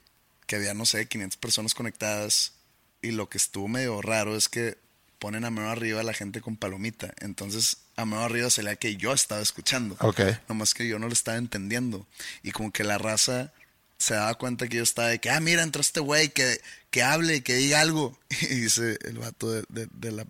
[0.48, 2.54] que había, no sé, 500 personas conectadas.
[3.02, 4.78] Y lo que estuvo medio raro es que
[5.26, 7.12] ponen a mano arriba a la gente con palomita.
[7.20, 9.96] Entonces, a mano arriba se leía que yo estaba escuchando.
[10.00, 10.20] Ok.
[10.48, 12.06] Nomás que yo no lo estaba entendiendo.
[12.44, 13.52] Y como que la raza
[13.98, 16.62] se daba cuenta que yo estaba de que, ah, mira, entró este güey, que,
[16.92, 18.16] que hable, que diga algo.
[18.40, 20.26] Y dice el vato de, de- de la,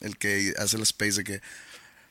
[0.00, 1.40] el que hace el space de que,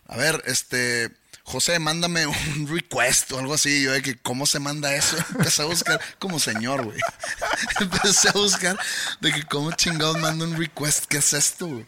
[0.08, 1.10] a ver, este,
[1.50, 3.82] José, mándame un request o algo así.
[3.82, 5.18] Yo de que, ¿cómo se manda eso?
[5.32, 7.00] Empecé a buscar como señor, güey.
[7.80, 8.80] Empecé a buscar
[9.20, 11.06] de que, ¿cómo chingados mando un request?
[11.06, 11.86] ¿Qué es esto, güey?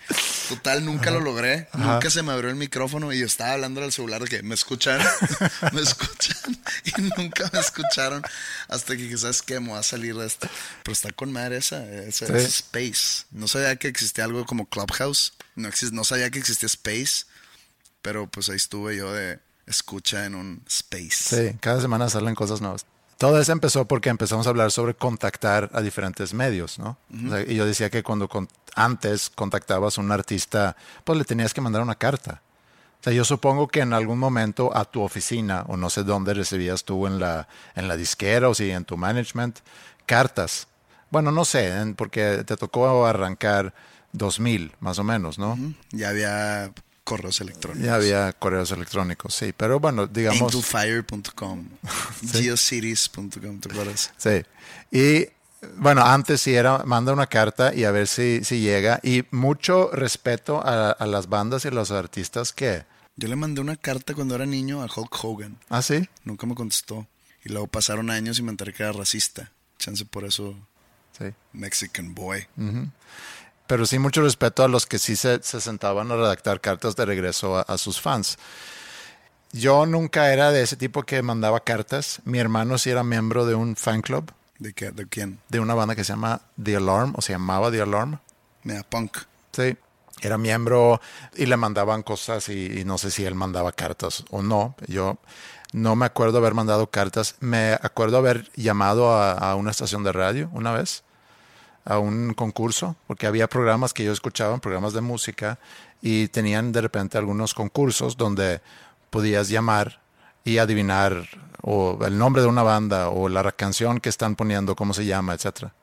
[0.50, 1.68] Total, nunca lo logré.
[1.76, 4.56] Nunca se me abrió el micrófono y yo estaba hablando al celular de que, ¿me
[4.56, 5.00] escuchan?
[5.74, 6.60] ¿Me escuchan?
[6.86, 8.24] Y nunca me escucharon
[8.68, 10.50] hasta que quizás que me voy a salir de esto.
[10.84, 12.34] Pero está con madre esa, esa, Sí.
[12.48, 13.26] space.
[13.30, 15.34] No sabía que existía algo como Clubhouse.
[15.56, 17.26] No, exist- no sabía que existía space.
[18.02, 21.52] Pero pues ahí estuve yo de escucha en un space.
[21.52, 22.86] Sí, cada semana salen cosas nuevas.
[23.18, 26.98] Todo eso empezó porque empezamos a hablar sobre contactar a diferentes medios, ¿no?
[27.28, 31.24] O sea, y yo decía que cuando con- antes contactabas a un artista, pues le
[31.26, 32.42] tenías que mandar una carta.
[33.00, 36.34] O sea, yo supongo que en algún momento a tu oficina, o no sé dónde
[36.34, 39.60] recibías tú en la, en la disquera o si en tu management,
[40.08, 40.68] cartas.
[41.12, 43.74] Bueno, no sé, porque te tocó arrancar
[44.14, 45.58] 2000, más o menos, ¿no?
[45.92, 46.72] Ya había
[47.04, 47.86] correos electrónicos.
[47.86, 49.54] Ya había correos electrónicos, sí.
[49.56, 50.42] Pero bueno, digamos...
[50.54, 51.70] Angelfire.com,
[52.32, 54.12] geocities.com, ¿te acuerdas?
[54.18, 54.44] Sí.
[54.92, 55.28] Y
[55.78, 59.00] bueno, antes sí era, manda una carta y a ver si, si llega.
[59.04, 62.84] Y mucho respeto a, a las bandas y a los artistas que...
[63.18, 65.58] Yo le mandé una carta cuando era niño a Hulk Hogan.
[65.70, 66.08] Ah, sí.
[66.24, 67.08] Nunca me contestó.
[67.44, 69.52] Y luego pasaron años y me enteré que era racista.
[69.78, 70.56] Chance por eso,
[71.18, 71.26] Sí.
[71.54, 72.48] Mexican boy.
[73.72, 77.06] Pero sí mucho respeto a los que sí se, se sentaban a redactar cartas de
[77.06, 78.38] regreso a, a sus fans.
[79.54, 82.20] Yo nunca era de ese tipo que mandaba cartas.
[82.26, 84.30] Mi hermano sí era miembro de un fan club,
[84.60, 85.40] ¿De, qué, ¿De quién?
[85.48, 88.20] de una banda que se llama The Alarm, o se llamaba The Alarm.
[88.64, 89.20] Mira, punk.
[89.54, 89.78] Sí,
[90.20, 91.00] era miembro
[91.38, 94.76] y le mandaban cosas y, y no sé si él mandaba cartas o no.
[94.88, 95.18] Yo
[95.72, 97.36] no me acuerdo haber mandado cartas.
[97.40, 101.06] Me acuerdo haber llamado a, a una estación de radio una vez,
[101.86, 105.60] a un concurso, porque había programas que yo escuchaba, programas de música,
[106.02, 108.62] y tenían de repente algunos concursos donde
[109.10, 110.02] podías llamar
[110.44, 111.28] y adivinar
[111.62, 115.34] o el nombre de una banda o la canción que están poniendo, cómo se llama,
[115.34, 115.74] etcétera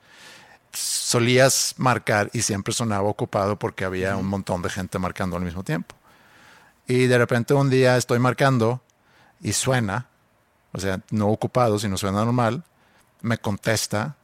[0.72, 5.64] solías marcar y siempre sonaba ocupado porque había un montón de gente marcando al mismo
[5.64, 5.94] tiempo.
[6.86, 8.82] Y de repente un día estoy marcando
[9.40, 10.08] y suena,
[10.72, 12.64] o sea, no ocupado, sino suena normal,
[13.20, 14.16] me contesta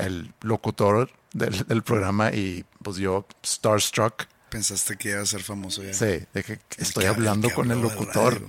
[0.00, 5.80] el locutor del, del programa y pues yo, starstruck, Pensaste que iba a ser famoso
[5.84, 5.94] ya.
[5.94, 8.42] sí, de que El estoy que- hablando que con el locutor.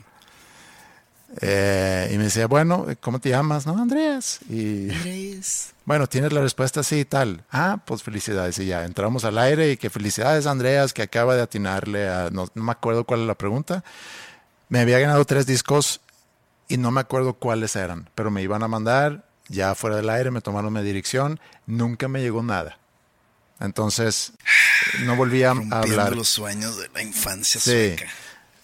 [1.42, 3.66] Eh, y me decía, bueno, ¿cómo te llamas?
[3.66, 4.40] No, Andreas.
[4.50, 4.90] Y
[5.86, 7.46] bueno, tienes la respuesta sí y tal.
[7.52, 8.58] Ah, pues felicidades.
[8.60, 12.30] Y ya entramos al aire y que felicidades, Andreas, que acaba de atinarle a.
[12.32, 13.84] No, no me acuerdo cuál es la pregunta.
[14.68, 16.02] Me había ganado tres discos
[16.68, 20.32] y no me acuerdo cuáles eran, pero me iban a mandar ya fuera del aire,
[20.32, 21.40] me tomaron mi dirección.
[21.68, 22.78] Nunca me llegó nada.
[23.60, 24.32] Entonces,
[25.04, 26.16] no volví a, hablar.
[26.16, 27.96] los sueños de la infancia Sí.
[27.96, 28.12] sueca.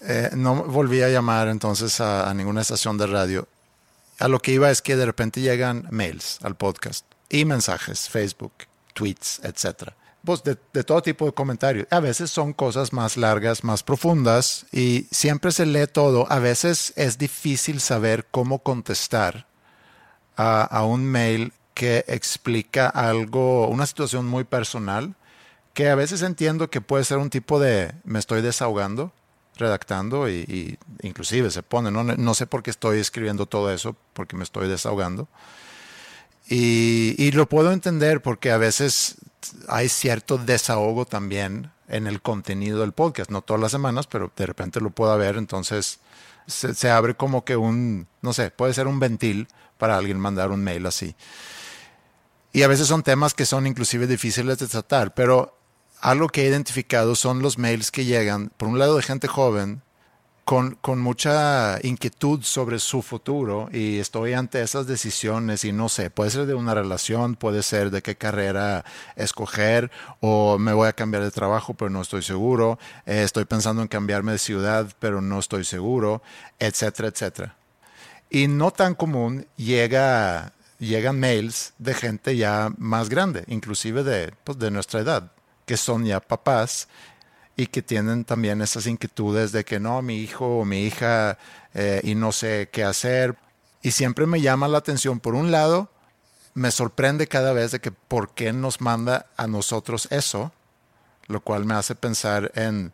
[0.00, 3.48] Eh, no volví a llamar entonces a, a ninguna estación de radio.
[4.20, 8.52] a lo que iba es que de repente llegan mails al podcast y mensajes, Facebook,
[8.94, 9.94] tweets, etcétera.
[10.24, 11.86] Pues de, de, todo tipo de comentarios.
[11.90, 16.26] A veces son cosas más largas, más profundas y siempre se lee todo.
[16.30, 19.46] A veces es difícil saber cómo contestar
[20.38, 25.16] a, un mail que explica algo, una situación muy personal,
[25.74, 29.12] que a veces entiendo que puede ser un tipo de me estoy desahogando,
[29.56, 33.96] redactando y, y inclusive se pone, no, no, sé por qué estoy escribiendo todo eso,
[34.12, 35.28] porque me estoy desahogando.
[36.48, 39.16] Y, y, lo puedo entender porque a veces
[39.68, 44.46] hay cierto desahogo también en el contenido del podcast, no todas las semanas, pero de
[44.46, 45.98] repente lo puedo ver, entonces
[46.46, 50.50] se, se abre como que un, no sé, puede ser un ventil para alguien mandar
[50.50, 51.14] un mail así.
[52.52, 55.56] Y a veces son temas que son inclusive difíciles de tratar, pero
[56.00, 59.82] algo que he identificado son los mails que llegan, por un lado, de gente joven
[60.44, 66.08] con, con, mucha inquietud sobre su futuro y estoy ante esas decisiones y no sé,
[66.08, 68.82] puede ser de una relación, puede ser de qué carrera
[69.14, 73.82] escoger o me voy a cambiar de trabajo pero no estoy seguro, eh, estoy pensando
[73.82, 76.22] en cambiarme de ciudad pero no estoy seguro,
[76.58, 77.57] etcétera, etcétera.
[78.30, 84.58] Y no tan común llega, llegan mails de gente ya más grande, inclusive de, pues,
[84.58, 85.32] de nuestra edad,
[85.64, 86.88] que son ya papás
[87.56, 91.38] y que tienen también esas inquietudes de que no, mi hijo o mi hija
[91.74, 93.36] eh, y no sé qué hacer.
[93.82, 95.90] Y siempre me llama la atención, por un lado,
[96.54, 100.52] me sorprende cada vez de que por qué nos manda a nosotros eso,
[101.26, 102.92] lo cual me hace pensar en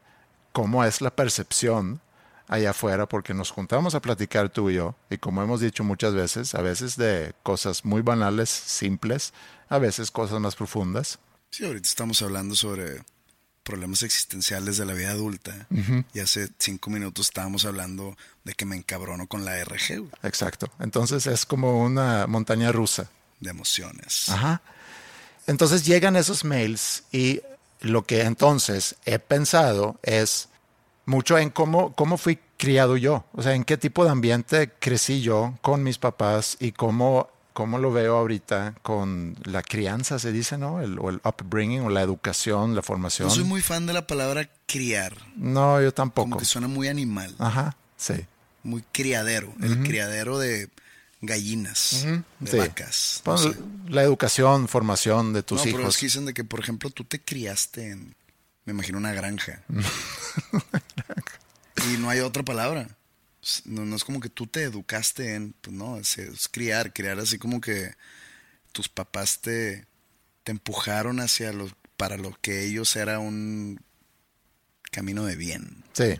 [0.52, 2.00] cómo es la percepción
[2.48, 6.14] allá afuera, porque nos juntamos a platicar tú y yo, y como hemos dicho muchas
[6.14, 9.32] veces, a veces de cosas muy banales, simples,
[9.68, 11.18] a veces cosas más profundas.
[11.50, 13.02] Sí, ahorita estamos hablando sobre
[13.62, 15.66] problemas existenciales de la vida adulta.
[15.70, 16.04] Uh -huh.
[16.12, 19.98] Y hace cinco minutos estábamos hablando de que me encabrono con la RG.
[20.00, 20.10] Güey.
[20.22, 20.70] Exacto.
[20.78, 23.08] Entonces es como una montaña rusa.
[23.40, 24.28] De emociones.
[24.28, 24.60] Ajá.
[25.46, 27.40] Entonces llegan esos mails y
[27.80, 30.48] lo que entonces he pensado es
[31.06, 33.24] mucho en cómo, cómo fui criado yo.
[33.32, 37.78] O sea, en qué tipo de ambiente crecí yo con mis papás y cómo cómo
[37.78, 40.82] lo veo ahorita con la crianza, se dice, ¿no?
[40.82, 43.28] El, o el upbringing o la educación, la formación.
[43.28, 45.16] No soy muy fan de la palabra criar.
[45.36, 46.28] No, yo tampoco.
[46.30, 47.34] Como que suena muy animal.
[47.38, 48.26] Ajá, sí.
[48.64, 49.48] Muy criadero.
[49.56, 49.64] Uh -huh.
[49.66, 50.68] El criadero de
[51.22, 52.24] gallinas, uh -huh.
[52.40, 52.56] de sí.
[52.58, 53.22] vacas.
[53.24, 53.54] No sé.
[53.88, 55.78] La educación, formación de tus no, hijos.
[55.78, 58.16] Pero es que dicen de que, por ejemplo, tú te criaste en,
[58.64, 59.62] me imagino, una granja.
[61.88, 62.88] y no hay otra palabra.
[63.66, 67.18] No, no, es como que tú te educaste en, pues no, es, es, criar, criar
[67.18, 67.92] así como que
[68.72, 69.86] tus papás te,
[70.44, 73.80] te empujaron hacia lo, para lo que ellos era un
[74.90, 75.84] camino de bien.
[75.92, 76.18] Sí.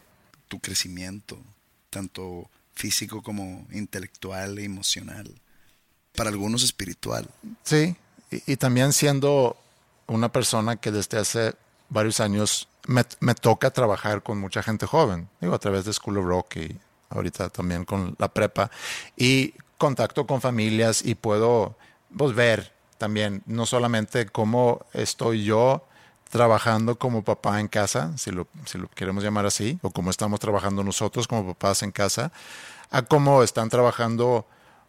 [0.48, 1.42] Tu crecimiento,
[1.88, 5.40] tanto físico como intelectual e emocional.
[6.14, 7.28] Para algunos espiritual.
[7.62, 7.96] Sí,
[8.30, 9.56] y, y también siendo
[10.06, 11.54] una persona que desde hace
[11.88, 16.18] varios años me, me, toca trabajar con mucha gente joven, digo, a través de School
[16.18, 16.78] of Rock y
[17.10, 18.70] ahorita también con la prepa,
[19.16, 21.76] y contacto con familias y puedo
[22.16, 25.84] pues, ver también no solamente cómo estoy yo
[26.30, 30.40] trabajando como papá en casa, si lo, si lo queremos llamar así, o cómo estamos
[30.40, 32.32] trabajando nosotros como papás en casa,
[32.90, 34.46] a cómo están trabajando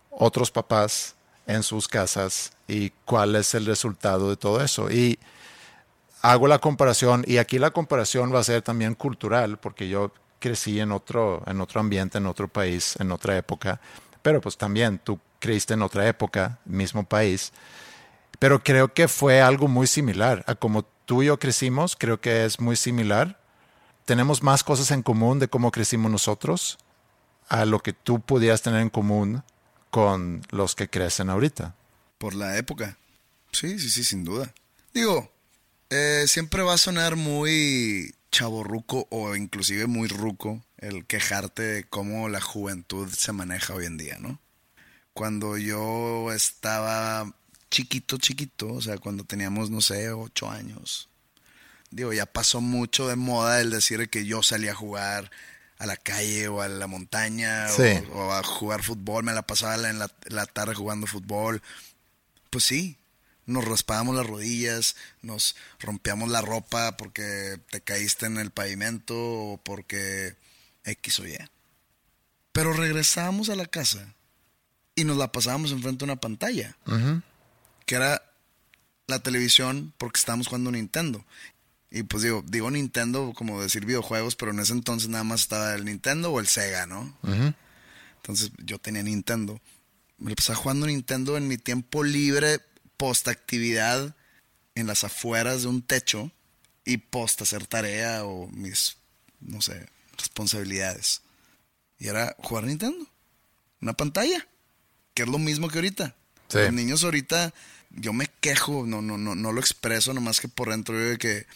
[0.10, 1.16] otros papás
[1.46, 4.90] en sus casas y cuál es el resultado de todo eso.
[4.90, 5.20] Y
[6.32, 10.80] hago la comparación, y aquí la comparación va a ser también cultural, porque yo crecí
[10.80, 13.80] en otro, en otro ambiente, en otro país, en otra época,
[14.22, 17.54] pero pues también tú creciste en otra época, mismo país,
[18.40, 22.46] pero creo que fue algo muy similar a como tú y yo crecimos, creo que
[22.46, 23.40] es muy similar.
[24.06, 26.78] Tenemos más cosas en común de cómo crecimos nosotros
[27.48, 29.44] a lo que tú pudieras tener en común
[29.90, 31.76] con los que crecen ahorita.
[32.18, 32.98] Por la época.
[33.52, 34.54] Sí, sí, sí, sin duda.
[34.94, 35.32] Digo,
[35.96, 42.28] eh, siempre va a sonar muy chaborruco o inclusive muy ruco el quejarte de cómo
[42.28, 44.42] la juventud se maneja hoy en día, ¿no?
[45.14, 47.34] Cuando yo estaba
[47.72, 51.10] chiquito, chiquito, o sea, cuando teníamos, no sé, ocho años,
[51.92, 55.32] digo, ya pasó mucho de moda el decir que yo salía a jugar
[55.78, 58.04] a la calle o a la montaña sí.
[58.12, 61.62] o, o, a jugar fútbol, me la pasaba en la, la tarde jugando fútbol.
[62.50, 62.98] Pues sí,
[63.46, 69.58] nos raspábamos las rodillas, nos rompíamos la ropa porque te caíste en el pavimento o
[69.64, 70.36] porque
[70.84, 71.38] X o Y.
[72.52, 74.14] Pero regresábamos a la casa
[74.96, 77.24] y nos la pasábamos enfrente de una pantalla, uh -huh.
[77.86, 78.22] que era
[79.08, 81.24] la televisión porque estábamos jugando Nintendo.
[81.92, 85.76] Y pues digo, digo Nintendo como decir videojuegos, pero en ese entonces nada más estaba
[85.76, 87.16] el Nintendo o el Sega, ¿no?
[87.24, 87.56] Uh -huh.
[88.18, 89.62] Entonces yo tenía Nintendo.
[90.18, 92.62] me la pasaba jugando Nintendo en mi tiempo libre,
[92.98, 94.16] post actividad,
[94.76, 96.32] en las afueras de un techo
[96.84, 98.98] y post hacer tarea o mis,
[99.40, 99.88] no sé,
[100.18, 101.22] responsabilidades.
[101.98, 103.08] Y era jugar Nintendo.
[103.82, 104.46] Una pantalla.
[105.14, 106.14] Que es lo mismo que ahorita.
[106.50, 106.58] Sí.
[106.58, 107.54] Los niños ahorita,
[107.90, 111.48] yo me quejo, no, no, no, no lo expreso, nomás que por dentro de que,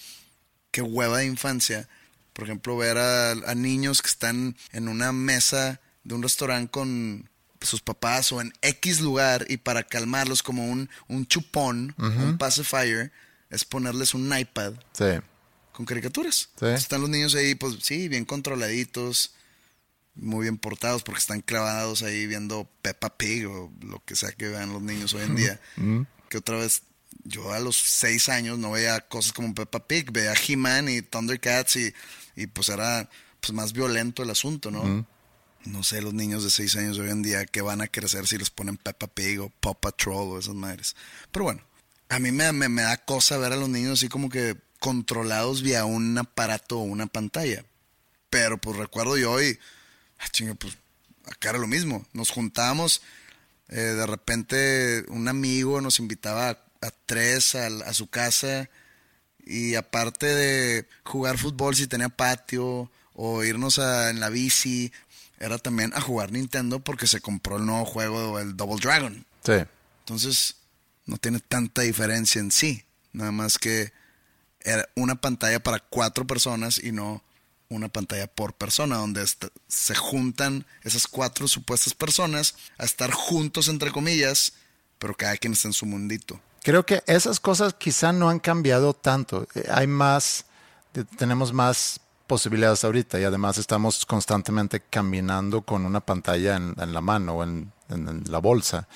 [0.72, 1.90] que hueva de infancia.
[2.32, 7.30] Por ejemplo, ver a, a niños que están en una mesa de un restaurante con
[7.62, 13.12] sus papás o en X lugar y para calmarlos como un, un chupón, un pacifier,
[13.50, 15.06] es ponerles un iPad Sí.
[15.74, 16.50] con caricaturas.
[16.60, 16.66] Sí.
[16.68, 19.34] Están los niños ahí, pues sí, bien controladitos,
[20.16, 24.48] muy bien portados porque están clavados ahí viendo Peppa Pig o lo que sea que
[24.50, 25.60] vean los niños hoy en día.
[26.30, 26.84] Que otra vez,
[27.24, 31.76] yo a los seis años no veía cosas como Peppa Pig, veía He-Man y Thundercats
[31.78, 31.92] y,
[32.36, 33.10] y pues era
[33.42, 35.08] pues más violento el asunto, ¿no?
[35.66, 38.38] No sé, los niños de seis años hoy en día que van a crecer si
[38.38, 40.96] les ponen Peppa Pig o Paw Patrol o esas madres.
[41.32, 41.62] Pero bueno,
[42.08, 45.86] a mí me, me, da cosa ver a los niños así como que controlados vía
[45.86, 47.66] un aparato o una pantalla.
[48.30, 49.60] Pero pues recuerdo yo y,
[50.20, 50.78] ah, chinga, pues
[51.26, 52.06] acá era lo mismo.
[52.14, 53.02] Nos juntábamos,
[53.68, 56.50] eh, de repente un amigo nos invitaba
[56.82, 58.70] a, tres a, a su casa
[59.46, 64.92] y aparte de jugar fútbol si tenía patio o irnos a- en la bici,
[65.40, 69.26] era también a jugar Nintendo porque se compró el nuevo juego, el Double Dragon.
[69.44, 69.54] Sí.
[70.02, 70.56] Entonces,
[71.06, 72.84] no tiene tanta diferencia en sí.
[73.14, 73.92] Nada más que
[74.62, 77.24] era una pantalla para cuatro personas y no
[77.70, 79.24] una pantalla por persona, donde
[79.68, 84.54] se juntan esas cuatro supuestas personas a estar juntos, entre comillas,
[84.98, 86.42] pero cada quien está en su mundito.
[86.64, 89.48] Creo que esas cosas quizá no han cambiado tanto.
[89.56, 90.46] Eh, Hay más,
[91.18, 97.02] tenemos más posibilidades ahorita y además estamos constantemente caminando con una pantalla en, en la
[97.02, 98.88] mano o en, en- en la bolsa.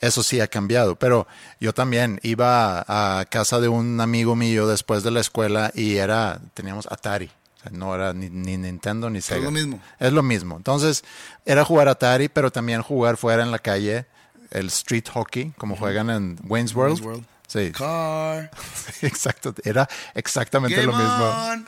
[0.00, 1.26] Eso sí ha cambiado, pero
[1.58, 5.96] yo también iba a, a casa de un amigo mío después de la escuela y
[5.96, 7.30] era, teníamos Atari.
[7.56, 9.40] O sea, no era ni, ni Nintendo ni Sega.
[9.44, 9.80] lo mismo.
[9.98, 10.56] Es lo mismo.
[10.58, 11.02] Entonces,
[11.46, 14.04] era jugar Atari, pero también jugar fuera en la calle,
[14.50, 16.96] el street hockey, como juegan en Wayne's World.
[17.00, 17.26] Wayne's World.
[17.48, 18.50] Sí, Car.
[19.02, 19.54] exacto.
[19.64, 21.24] Era exactamente Game lo mismo.
[21.52, 21.66] on.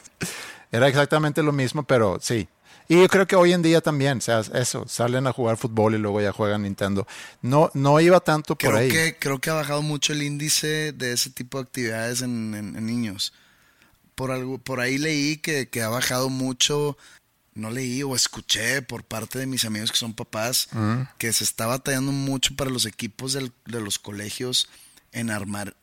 [0.72, 2.48] Era exactamente lo mismo, pero sí.
[2.90, 5.94] Y yo creo que hoy en día también, o sea, eso, salen a jugar fútbol
[5.94, 7.06] y luego ya juegan Nintendo.
[7.42, 8.88] No, no iba tanto por Creo ahí.
[8.90, 12.76] que, creo que ha bajado mucho el índice de ese tipo de actividades en, en-
[12.76, 13.34] en niños.
[14.14, 16.96] Por, algo, por ahí leí que, que ha bajado mucho,
[17.54, 20.68] no leí o escuché por parte de mis amigos que son papás,
[21.18, 24.68] que se está batallando mucho para los equipos del- de los colegios
[25.12, 25.76] en armar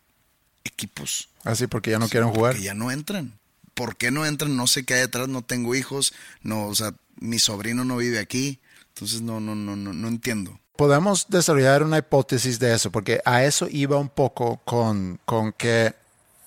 [0.63, 1.29] equipos.
[1.43, 2.55] Así porque ya no quieren jugar.
[2.55, 3.37] Que ya no entran.
[3.75, 4.55] ¿Por qué no entran?
[4.55, 8.19] No sé qué hay detrás, no tengo hijos, no, o sea, mi sobrino no vive
[8.19, 8.59] aquí,
[8.89, 10.59] entonces no, no, no, no, no entiendo.
[10.75, 15.93] Podemos desarrollar una hipótesis de eso, porque a eso iba un poco con, con que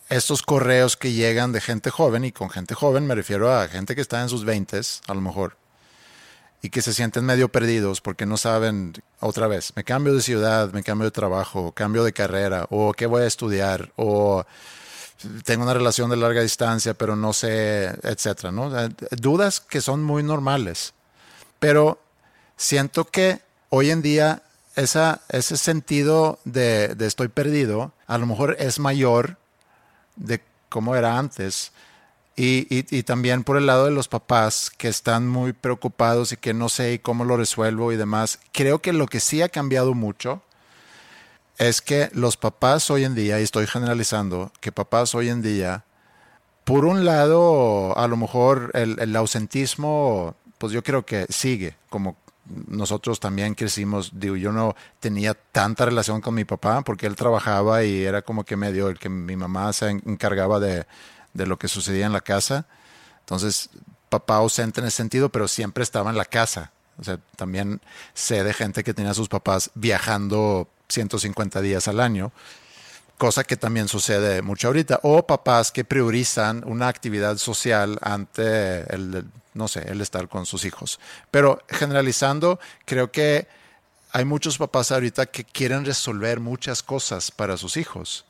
[0.09, 3.95] estos correos que llegan de gente joven, y con gente joven me refiero a gente
[3.95, 5.57] que está en sus 20 a lo mejor,
[6.63, 10.73] y que se sienten medio perdidos porque no saben, otra vez, me cambio de ciudad,
[10.73, 14.45] me cambio de trabajo, cambio de carrera, o qué voy a estudiar, o
[15.45, 18.71] tengo una relación de larga distancia, pero no sé, etcétera, ¿no?
[18.71, 20.93] Sea, Dudas que son muy normales.
[21.59, 22.01] Pero
[22.57, 24.43] siento que hoy en día
[24.77, 29.37] esa, ese sentido de, de estoy perdido a lo mejor es mayor
[30.17, 31.73] de cómo era antes.
[32.37, 36.37] Y, y- y también por el lado de los papás que están muy preocupados y
[36.37, 38.39] que no sé cómo lo resuelvo y demás.
[38.53, 40.43] Creo que lo que sí ha cambiado mucho
[41.59, 45.85] es que los papás hoy en día, y estoy generalizando, que papás hoy en día,
[46.65, 52.17] por un lado, a lo mejor el, ausentismo, pues yo creo que sigue, como
[52.69, 57.85] nosotros también crecimos, digo, yo no tenía tanta relación con mi papá porque él trabajaba
[57.85, 60.87] y era como que medio el que mi mamá se encargaba de,
[61.35, 62.67] de lo que sucedía en la casa.
[63.21, 63.69] Entonces,
[64.09, 66.73] papá ausente en ese sentido, pero siempre estaba en la casa.
[66.99, 67.81] O sea, también
[68.15, 72.33] sé de gente que tenía a sus papás viajando 150 días al año,
[73.19, 75.01] cosa que también sucede mucho ahorita.
[75.03, 79.25] O papás que priorizan una actividad social ante el,
[79.55, 81.01] no sé, el estar con sus hijos.
[81.31, 83.49] Pero generalizando, creo que
[84.13, 88.25] hay muchos papás ahorita que quieren resolver muchas cosas para sus hijos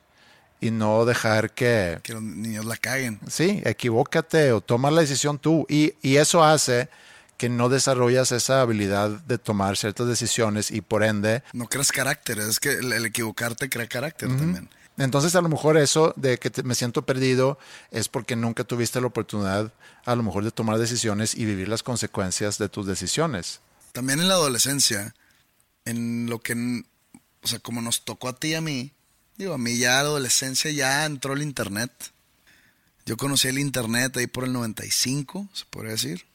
[0.61, 3.21] y no dejar que, Que los niños la caguen.
[3.29, 5.65] sí, equivócate o toma la decisión tú.
[5.69, 6.89] Y, y eso hace
[7.39, 12.39] que no desarrollas esa habilidad de tomar ciertas decisiones y por ende, No creas carácter,
[12.41, 14.69] es que el, el equivocarte crea carácter también.
[14.99, 17.59] entonces a lo mejor eso de que te- me siento perdido
[17.91, 19.73] es porque nunca tuviste la oportunidad
[20.05, 23.61] a lo mejor de tomar decisiones y vivir las consecuencias de tus decisiones.
[23.93, 25.15] También en la adolescencia,
[25.85, 26.55] en lo que,
[27.43, 28.93] o sea, como nos tocó a ti y a mí,
[29.37, 31.93] digo, a mí ya la adolescencia ya entró el internet.
[33.07, 36.27] Yo conocí el internet ahí por el 95, se podría decir.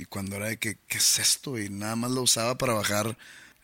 [0.00, 1.58] Y cuando era de que, ¿qué es esto?
[1.58, 3.18] Y nada más lo usaba para bajar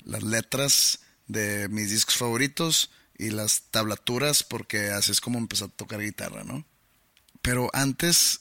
[0.04, 5.68] las letras de mis discos favoritos y las tablaturas, porque así es como empecé a
[5.68, 6.66] tocar guitarra, ¿no?
[7.40, 8.40] Pero antes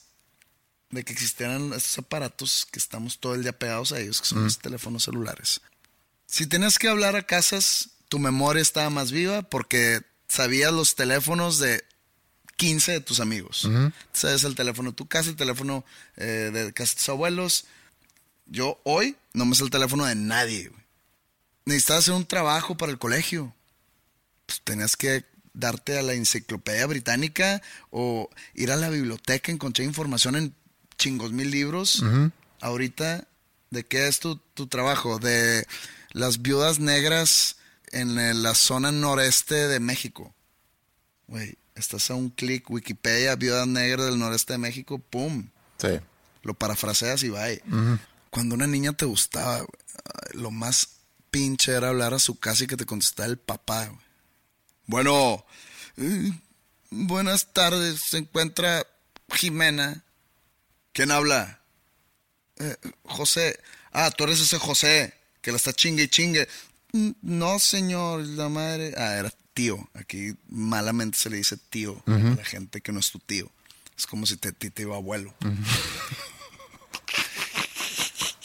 [0.90, 4.44] de que existieran estos aparatos que estamos todo el día pegados a ellos, que son
[4.44, 5.62] los teléfonos celulares.
[6.26, 11.58] Si tenías que hablar a casas, tu memoria estaba más viva porque sabías los teléfonos
[11.58, 11.82] de
[12.56, 13.68] 15 de tus amigos.
[14.12, 15.84] Sabes el teléfono de tu casa, el teléfono
[16.16, 17.64] eh, de casa de tus abuelos.
[18.46, 20.68] Yo hoy no me sé el teléfono de nadie.
[20.68, 20.82] güey.
[21.64, 23.54] Necesitabas hacer un trabajo para el colegio.
[24.46, 30.36] Pues tenías que darte a la enciclopedia británica o ir a la biblioteca, encontrar información
[30.36, 30.54] en
[30.98, 32.04] chingos mil libros.
[32.60, 33.26] Ahorita,
[33.70, 35.18] ¿de qué es tu, tu trabajo?
[35.18, 35.66] De
[36.12, 37.56] las viudas negras
[37.90, 40.32] en la zona noreste de México.
[41.26, 45.48] Güey, estás a un clic, Wikipedia, viudas negras del noreste de México, ¡pum!
[45.78, 45.98] Sí.
[46.42, 47.60] Lo parafraseas y bye.
[48.36, 49.68] Cuando una niña te gustaba, güey,
[50.34, 50.88] lo más
[51.30, 53.86] pinche era hablar a su casa y que te contestara el papá.
[53.86, 53.98] güey.
[54.84, 55.46] Bueno,
[55.96, 56.32] eh,
[56.90, 57.98] buenas tardes.
[58.10, 58.86] Se encuentra
[59.32, 60.04] Jimena.
[60.92, 61.60] ¿Quién habla?
[62.58, 63.58] "Eh, José.
[63.90, 66.46] Ah, tú eres ese José que la está chingue y chingue.
[66.92, 68.92] "Mm, No, señor, la madre.
[68.98, 69.88] Ah, era tío.
[69.94, 73.50] Aquí malamente se le dice tío a la gente que no es tu tío.
[73.96, 75.34] Es como si te, ti te iba abuelo.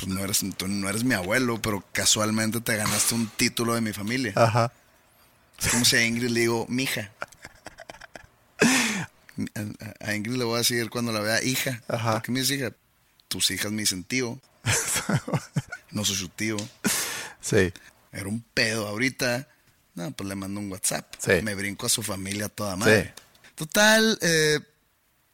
[0.01, 3.81] Pues no eres, tú no eres mi abuelo, pero casualmente te ganaste un título de
[3.81, 4.33] mi familia.
[4.35, 4.73] Ajá.
[5.59, 7.11] Es como si a Ingrid le digo, mija.
[9.53, 11.83] A, a Ingrid le voy a decir cuando la vea, hija.
[11.87, 12.13] Ajá.
[12.13, 12.71] ¿Por qué me dices hija?
[13.27, 14.41] Tus hijas me dicen tío.
[15.91, 16.57] no soy su tío.
[17.41, 17.71] Sí.
[18.11, 19.47] Era un pedo ahorita.
[19.93, 21.13] No, pues le mando un WhatsApp.
[21.19, 21.43] Sí.
[21.43, 23.13] Me brinco a su familia toda madre.
[23.15, 23.23] Sí.
[23.53, 24.61] Total, eh,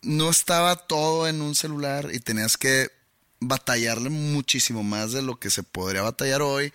[0.02, 2.97] no estaba todo en un celular y tenías que
[3.40, 6.74] batallarle muchísimo más de lo que se podría batallar hoy.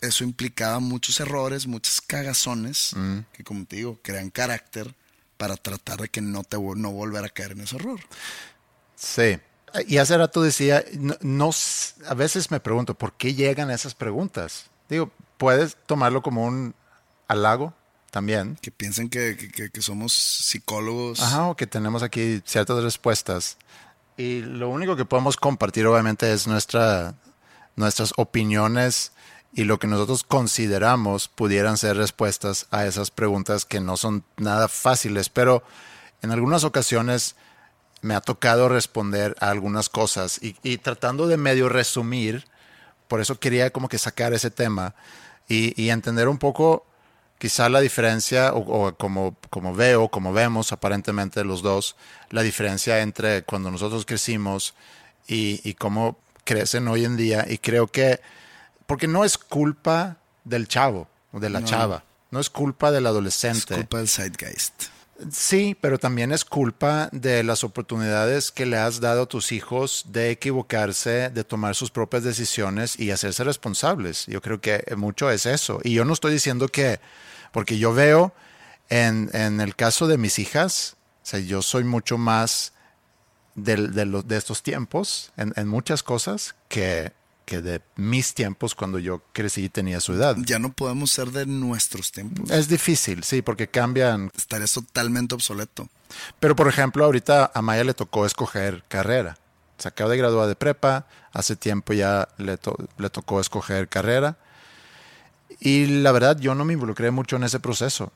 [0.00, 3.18] Eso implicaba muchos errores, muchas cagazones, Mm.
[3.32, 4.94] que como te digo, crean carácter
[5.36, 8.00] para tratar de que no te no volver a caer en ese error.
[8.96, 9.38] Sí.
[9.88, 10.84] Y hace rato decía,
[11.20, 11.50] no,
[12.06, 14.66] a veces me pregunto, ¿por qué llegan esas preguntas?
[14.88, 16.74] Digo, puedes tomarlo como un
[17.26, 17.74] halago
[18.10, 18.56] también.
[18.62, 21.20] Que piensen que, que- que- que somos psicólogos.
[21.20, 23.56] Ajá, o que tenemos aquí ciertas respuestas.
[24.16, 27.14] Y lo único que podemos compartir, obviamente, es nuestra,
[27.76, 29.12] nuestras opiniones
[29.52, 34.68] y lo que nosotros consideramos pudieran ser respuestas a esas preguntas que no son nada
[34.68, 35.62] fáciles, pero
[36.22, 37.36] en algunas ocasiones
[38.02, 42.46] me ha tocado responder a algunas cosas y, tratando de medio resumir,
[43.08, 44.94] por eso quería como que sacar ese tema
[45.48, 46.84] y entender un poco
[47.44, 51.94] quizá la diferencia, o, o como, como veo, como vemos aparentemente los dos,
[52.30, 54.72] la diferencia entre cuando nosotros crecimos
[55.28, 57.44] y, y cómo crecen hoy en día.
[57.46, 58.18] Y creo que,
[58.86, 61.66] porque no es culpa del chavo o de la No.
[61.66, 63.74] chava, no es culpa del Es adolescente.
[63.74, 64.84] culpa del Zeitgeist.
[65.30, 70.06] Sí, pero también es culpa de las oportunidades que le has dado a tus hijos
[70.08, 74.24] de equivocarse, de tomar sus propias decisiones y hacerse responsables.
[74.28, 75.78] Yo creo que mucho es eso.
[75.84, 77.00] Y yo no estoy diciendo que,
[77.54, 78.34] porque yo veo
[78.90, 82.72] en, en el caso de mis hijas, o sea, yo soy mucho más
[83.54, 87.12] del- de, los- de estos tiempos en, en muchas cosas que,
[87.44, 90.36] que de mis tiempos cuando yo crecí y tenía su edad.
[90.44, 92.50] Ya no podemos ser de nuestros tiempos.
[92.50, 95.88] Es difícil, sí, porque cambian Estarías totalmente obsoleto.
[96.40, 99.38] Pero, por ejemplo, ahorita a Maya le tocó escoger carrera.
[99.78, 104.36] Se acaba de graduar de prepa, hace tiempo ya le, to- le tocó escoger carrera.
[105.60, 108.12] Y la verdad, yo no me involucré mucho en ese proceso.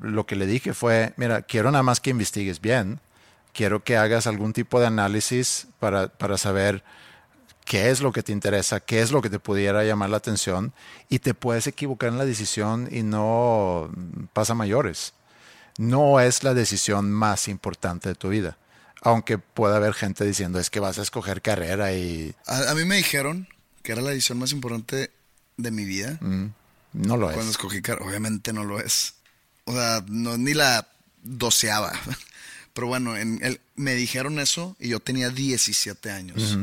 [0.00, 3.00] Lo que le dije fue, mira, quiero nada más que investigues bien,
[3.52, 6.84] quiero que hagas algún tipo de análisis para, para saber
[7.64, 10.72] qué es lo que te interesa, qué es lo que te pudiera llamar la atención
[11.08, 13.90] y te puedes equivocar en la decisión y no
[14.34, 15.14] pasa mayores
[15.78, 18.56] no es la decisión más importante de tu vida.
[19.02, 22.84] Aunque pueda haber gente diciendo es que vas a escoger carrera y A, a mí
[22.84, 23.48] me dijeron
[23.82, 25.10] que era la decisión más importante
[25.56, 26.18] de mi vida.
[26.92, 27.50] No lo Cuando es.
[27.50, 29.14] escogí carrera, obviamente no lo es.
[29.64, 30.88] O sea, no, ni la
[31.22, 31.92] doceava.
[32.74, 36.58] Pero bueno, en el, me dijeron eso y yo tenía 17 años.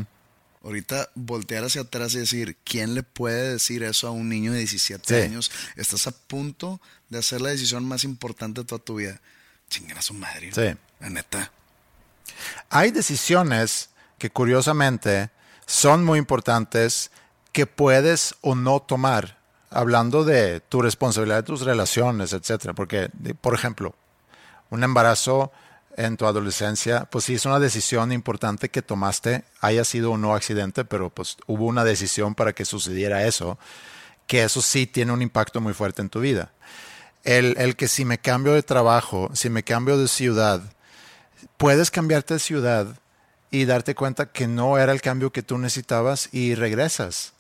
[0.64, 4.58] Ahorita voltear hacia atrás y decir, ¿quién le puede decir eso a un niño de
[4.60, 5.22] 17 Sí.
[5.22, 5.52] años?
[5.78, 9.22] Estás a punto de hacer la decisión más importante de toda tu vida.
[9.70, 10.52] Chingar a su madre.
[10.54, 10.78] Sí.
[11.00, 11.52] La neta.
[12.70, 15.30] Hay decisiones que curiosamente
[15.66, 17.12] son muy importantes
[17.54, 19.39] que puedes o no tomar
[19.70, 22.74] hablando de tu responsabilidad de tus relaciones, etcétera.
[22.74, 23.10] Porque,
[23.42, 23.96] por ejemplo,
[24.70, 25.52] un embarazo
[25.98, 30.34] en tu adolescencia, pues sí es una decisión importante que tomaste, haya sido o no
[30.34, 33.58] accidente, pero pues hubo una decisión para que sucediera eso,
[34.26, 36.52] que eso sí tiene un impacto muy fuerte en tu vida.
[37.24, 40.62] El, el que si me cambio de trabajo, si me cambio de ciudad,
[41.58, 42.88] puedes cambiarte de ciudad
[43.52, 47.34] y darte cuenta que no era el cambio que tú necesitabas y regresas.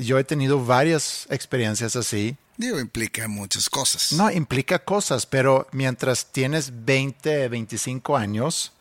[0.00, 2.36] Yo he tenido varias experiencias así.
[2.56, 4.12] Digo, implica muchas cosas.
[4.12, 8.72] No, implica cosas, pero mientras tienes 20, 25 años,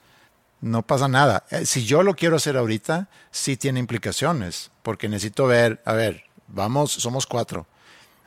[0.62, 1.46] no pasa nada.
[1.52, 6.24] Eh, si yo lo quiero hacer ahorita, sí tiene implicaciones, porque necesito ver, a ver,
[6.48, 7.68] vamos, somos cuatro,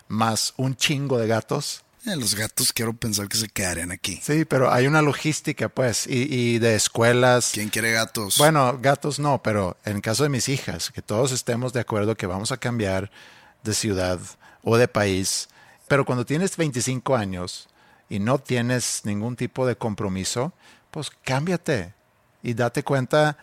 [0.09, 4.21] más un chingo de gatos eh, los gatos quiero pensar que se quedarían aquí.
[4.23, 7.51] Sí, pero hay una logística, pues, y, de escuelas.
[7.55, 8.39] ¿Quién quiere gatos?
[8.39, 12.27] Bueno, gatos no, pero en caso de mis hijas, que todos estemos de acuerdo que
[12.27, 13.11] vamos a cambiar
[13.63, 14.19] de ciudad
[14.63, 15.49] o de país.
[15.87, 17.69] Pero cuando tienes 25 años
[18.09, 20.53] y no tienes ningún tipo de compromiso,
[20.91, 21.93] pues cámbiate
[22.43, 23.37] y date cuenta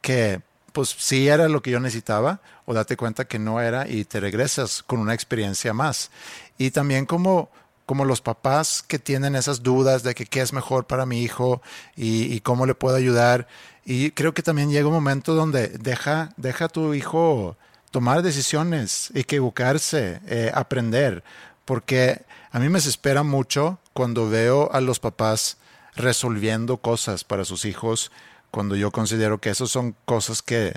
[0.00, 0.40] que
[0.72, 4.20] pues sí era lo que yo necesitaba o date cuenta que no era y te
[4.20, 6.10] regresas con una experiencia más.
[6.58, 7.50] Y también como
[7.90, 11.60] como los papás que tienen esas dudas de que qué es mejor para mi hijo
[11.96, 13.48] y, cómo le puedo ayudar.
[13.84, 17.56] Y creo que también llega un momento donde deja, deja a tu hijo
[17.90, 21.24] tomar decisiones, equivocarse, eh, aprender,
[21.64, 22.22] porque
[22.52, 25.56] a mí me desespera mucho cuando veo a los papás
[25.96, 28.12] resolviendo cosas para sus hijos,
[28.52, 30.74] cuando yo considero que esas son cosas que,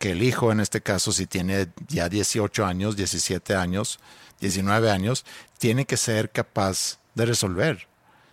[0.00, 4.00] que el hijo, en este caso, si tiene ya 18 años, 17 años,
[4.40, 5.24] 19 años,
[5.58, 7.88] tiene que ser capaz de resolver.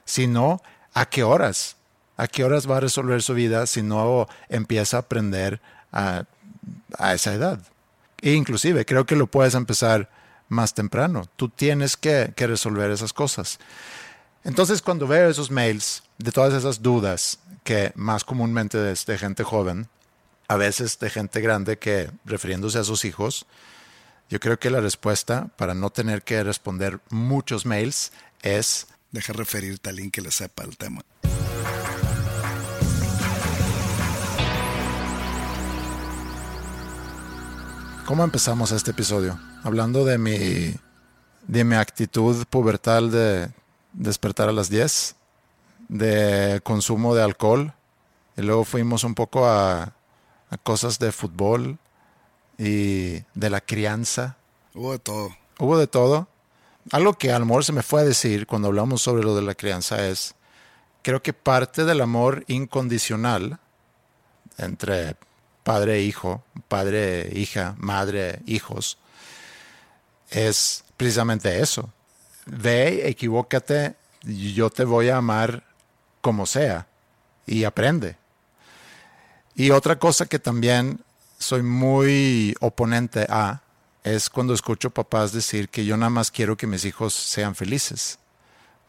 [0.05, 0.61] Si no,
[0.93, 1.77] ¿a qué horas?
[2.17, 6.25] ¿A qué horas va a resolver su vida si no empieza a aprender a,
[7.13, 7.59] esa edad?
[8.21, 10.09] E inclusive creo que lo puedes empezar
[10.47, 11.25] más temprano.
[11.35, 13.59] Tú tienes que, que resolver esas cosas.
[14.43, 19.43] Entonces, cuando veo esos mails de todas esas dudas que más comúnmente es de gente
[19.43, 19.87] joven,
[20.47, 23.45] a veces de gente grande que, refiriéndose a sus hijos,
[24.29, 28.11] yo creo que la respuesta para no tener que responder muchos mails
[28.41, 28.87] es...
[29.11, 31.03] Deja referirte a alguien que le sepa el tema.
[38.05, 39.39] ¿Cómo empezamos este episodio?
[39.63, 40.75] Hablando de mi,
[41.47, 43.49] de mi actitud pubertal de
[43.93, 45.15] despertar a las 10,
[45.89, 47.73] de consumo de alcohol,
[48.35, 49.93] y luego fuimos un poco a,
[50.49, 51.77] a cosas de fútbol,
[52.57, 54.37] y de la crianza.
[54.73, 55.35] Hubo de todo.
[55.59, 56.27] Hubo de todo.
[56.91, 59.55] Algo que al amor se me fue a decir cuando hablamos sobre lo de la
[59.55, 60.35] crianza es,
[61.01, 63.59] creo que parte del amor incondicional
[64.57, 65.15] entre
[65.63, 68.97] padre e hijo, padre, e hija, madre, hijos,
[70.29, 71.91] es precisamente eso.
[72.45, 75.63] Ve, equivócate, yo te voy a amar
[76.21, 76.87] como sea
[77.45, 78.17] y aprende.
[79.55, 80.99] Y otra cosa que también
[81.43, 83.61] soy muy oponente a
[84.03, 88.19] es cuando escucho papás decir que yo nada más quiero que mis hijos sean felices,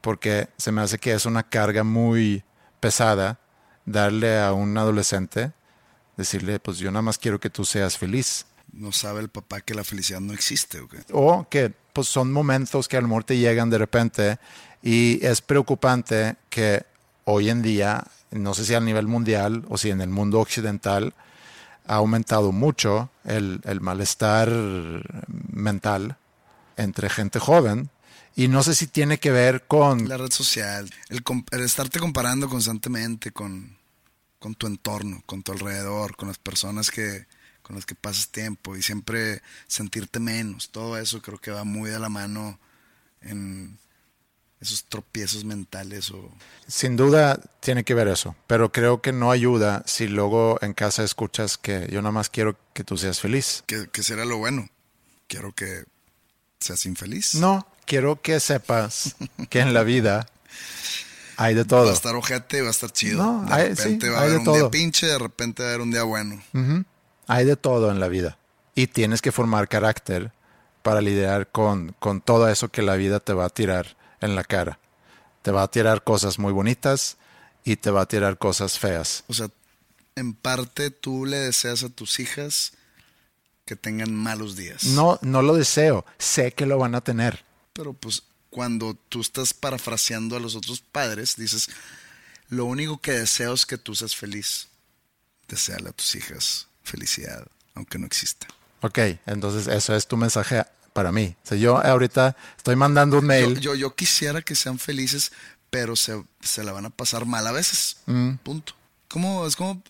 [0.00, 2.42] porque se me hace que es una carga muy
[2.80, 3.38] pesada
[3.84, 5.52] darle a un adolescente,
[6.16, 8.46] decirle, pues yo nada más quiero que tú seas feliz.
[8.72, 10.80] No sabe el papá que la felicidad no existe.
[10.80, 14.38] ¿o, o que pues son momentos que al amor te llegan de repente
[14.82, 16.84] y es preocupante que
[17.24, 21.14] hoy en día, no sé si a nivel mundial o si en el mundo occidental,
[21.86, 24.50] ha aumentado mucho el, malestar
[25.52, 26.16] mental
[26.76, 27.90] entre gente joven.
[28.36, 30.08] Y no sé si tiene que ver con...
[30.08, 31.22] La red social, el,
[31.60, 33.76] estarte comparando constantemente con,
[34.40, 37.26] con, tu entorno, con tu alrededor, con las personas que,
[37.62, 40.70] con las que pasas tiempo y siempre sentirte menos.
[40.70, 42.58] Todo eso creo que va muy de la mano
[43.20, 43.78] en,
[44.64, 46.30] esos tropiezos mentales o...
[46.66, 51.04] Sin duda tiene que ver eso, pero creo que no ayuda si luego en casa
[51.04, 53.62] escuchas que yo nada más quiero que tú seas feliz.
[53.66, 54.68] Que, que será lo bueno.
[55.28, 55.84] Quiero que
[56.60, 57.34] seas infeliz.
[57.34, 59.16] No, quiero que sepas
[59.50, 60.26] que en la vida
[61.36, 61.84] hay de todo.
[61.84, 63.44] Va a estar ojete, va a estar chido.
[63.44, 66.02] de repente va a haber un día pinche, de repente va a haber un día
[66.02, 66.42] bueno.
[67.26, 68.38] Hay de todo en la vida.
[68.74, 70.32] Y tienes que formar carácter
[70.82, 74.44] para lidiar con, con todo eso que la vida te va a tirar en la
[74.44, 74.78] cara.
[75.42, 77.16] Te va a tirar cosas muy bonitas
[77.64, 79.24] y te va a tirar cosas feas.
[79.28, 79.48] O sea,
[80.16, 82.72] en parte tú le deseas a tus hijas
[83.64, 84.84] que tengan malos días.
[84.84, 86.04] No, no lo deseo.
[86.18, 87.44] Sé que lo van a tener.
[87.72, 91.68] Pero pues cuando tú estás parafraseando a los otros padres, dices,
[92.48, 94.68] lo único que deseo es que tú seas feliz.
[95.48, 98.46] Deseale a tus hijas felicidad, aunque no exista.
[98.82, 100.62] Ok, entonces eso es tu mensaje
[100.94, 101.36] para mí.
[101.44, 103.56] O sea, yo ahorita estoy mandando un mail.
[103.56, 105.32] Yo, yo, yo quisiera que sean felices,
[105.68, 107.98] pero se, se la van a pasar mal a veces.
[108.06, 108.36] Mm.
[108.36, 108.74] Punto.
[109.08, 109.82] ¿Cómo, es como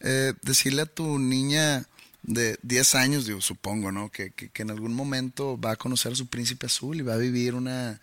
[0.00, 1.84] eh, decirle a tu niña
[2.22, 4.10] de 10 años, digo, supongo, ¿no?
[4.10, 7.14] Que, que, que en algún momento va a conocer a su príncipe azul y va
[7.14, 8.00] a vivir una,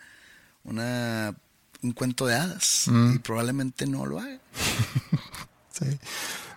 [0.64, 1.36] una
[1.82, 2.86] un cuento de hadas.
[2.88, 3.16] Mm.
[3.16, 4.40] Y probablemente no lo haga.
[5.74, 5.88] Sí,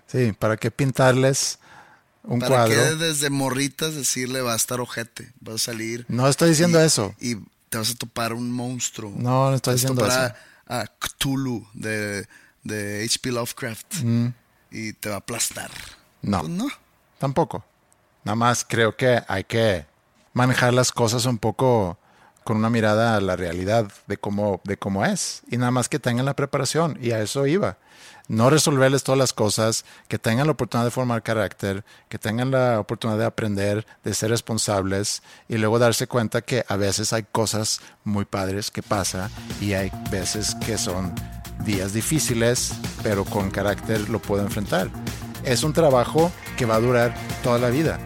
[0.06, 1.58] sí, ¿para qué pintarles
[2.26, 2.74] un ¿Para cuadro?
[2.74, 5.32] qué desde morritas decirle va a estar ojete?
[5.46, 6.04] Va a salir.
[6.08, 7.14] No estoy diciendo y- eso.
[7.20, 7.36] Y
[7.68, 9.12] te vas a topar un monstruo.
[9.16, 12.26] No, no estoy Te vas a diciendo topar A, a Cthulhu de,
[12.64, 13.32] de H.P.
[13.32, 13.94] Lovecraft.
[14.70, 15.70] Y te va a aplastar.
[16.22, 16.30] Mm.
[16.30, 16.40] No.
[16.40, 16.68] Pues no.
[17.18, 17.64] Tampoco.
[18.24, 19.86] Nada más creo que hay que
[20.32, 21.98] manejar las cosas un poco
[22.44, 25.42] con una mirada a la realidad de cómo, de cómo es.
[25.50, 26.98] Y nada más que tengan la preparación.
[27.00, 27.78] Y a eso iba.
[28.28, 32.80] No resolverles todas las cosas, que tengan la oportunidad de formar carácter, que tengan la
[32.80, 37.80] oportunidad de aprender, de ser responsables y luego darse cuenta que a veces hay cosas
[38.02, 41.14] muy padres que pasa y hay veces que son
[41.64, 42.72] días difíciles,
[43.02, 44.90] pero con carácter lo puedo enfrentar.
[45.44, 47.14] Es un trabajo que va a durar
[47.44, 47.98] toda la vida,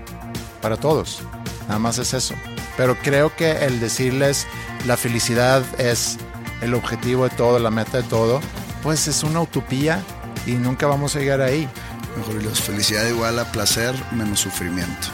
[0.60, 1.22] para todos.
[1.66, 2.34] Nada más es eso.
[2.76, 4.46] Pero creo que el decirles
[4.86, 6.18] la felicidad es
[6.60, 8.40] el objetivo de todo, la meta de todo,
[8.82, 10.02] pues es una utopía
[10.46, 11.68] y nunca vamos a llegar ahí.
[12.16, 15.08] Mejor Dios, felicidad igual a placer menos sufrimiento.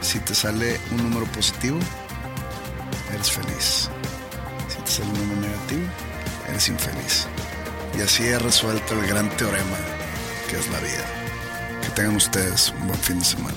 [0.00, 1.78] Si te sale un número positivo,
[3.12, 3.90] eres feliz.
[4.68, 5.82] Si te sale un número negativo,
[6.48, 7.26] eres infeliz.
[7.98, 9.76] Y así he resuelto el gran teorema
[10.48, 11.04] que es la vida.
[11.82, 13.56] Que tengan ustedes un buen fin de semana.